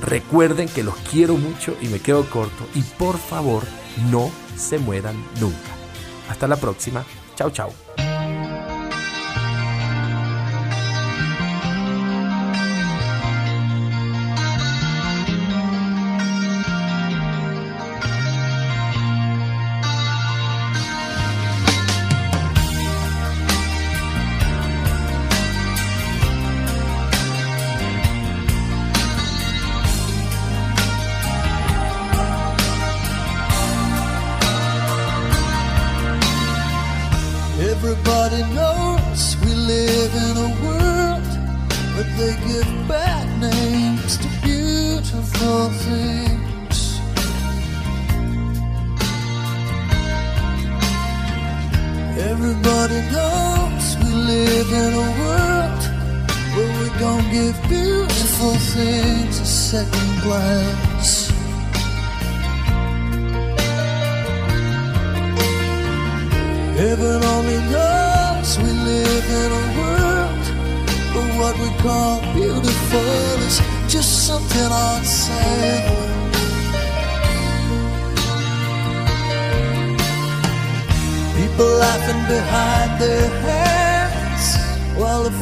recuerden 0.02 0.68
que 0.68 0.84
los 0.84 0.96
quiero 1.10 1.36
mucho 1.36 1.76
y 1.82 1.88
me 1.88 2.00
quedo 2.00 2.30
corto. 2.30 2.66
Y 2.76 2.82
por 2.82 3.18
favor, 3.18 3.64
no 4.10 4.32
se 4.56 4.78
mueran 4.78 5.16
nunca. 5.40 5.58
Hasta 6.30 6.48
la 6.48 6.56
próxima. 6.56 7.06
Chao, 7.36 7.50
chao. 7.50 7.91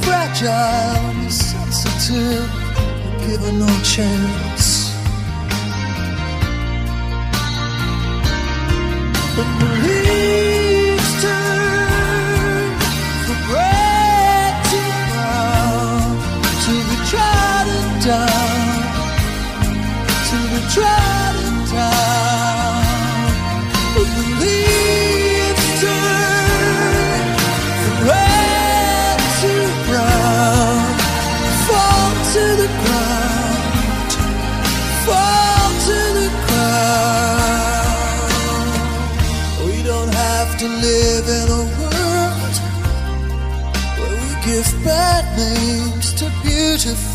fragile 0.02 0.50
and 0.50 1.32
sensitive, 1.32 2.50
given 3.26 3.60
no 3.60 3.68
chance. 3.84 4.79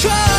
try 0.00 0.29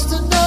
Just 0.00 0.12
enough. 0.14 0.39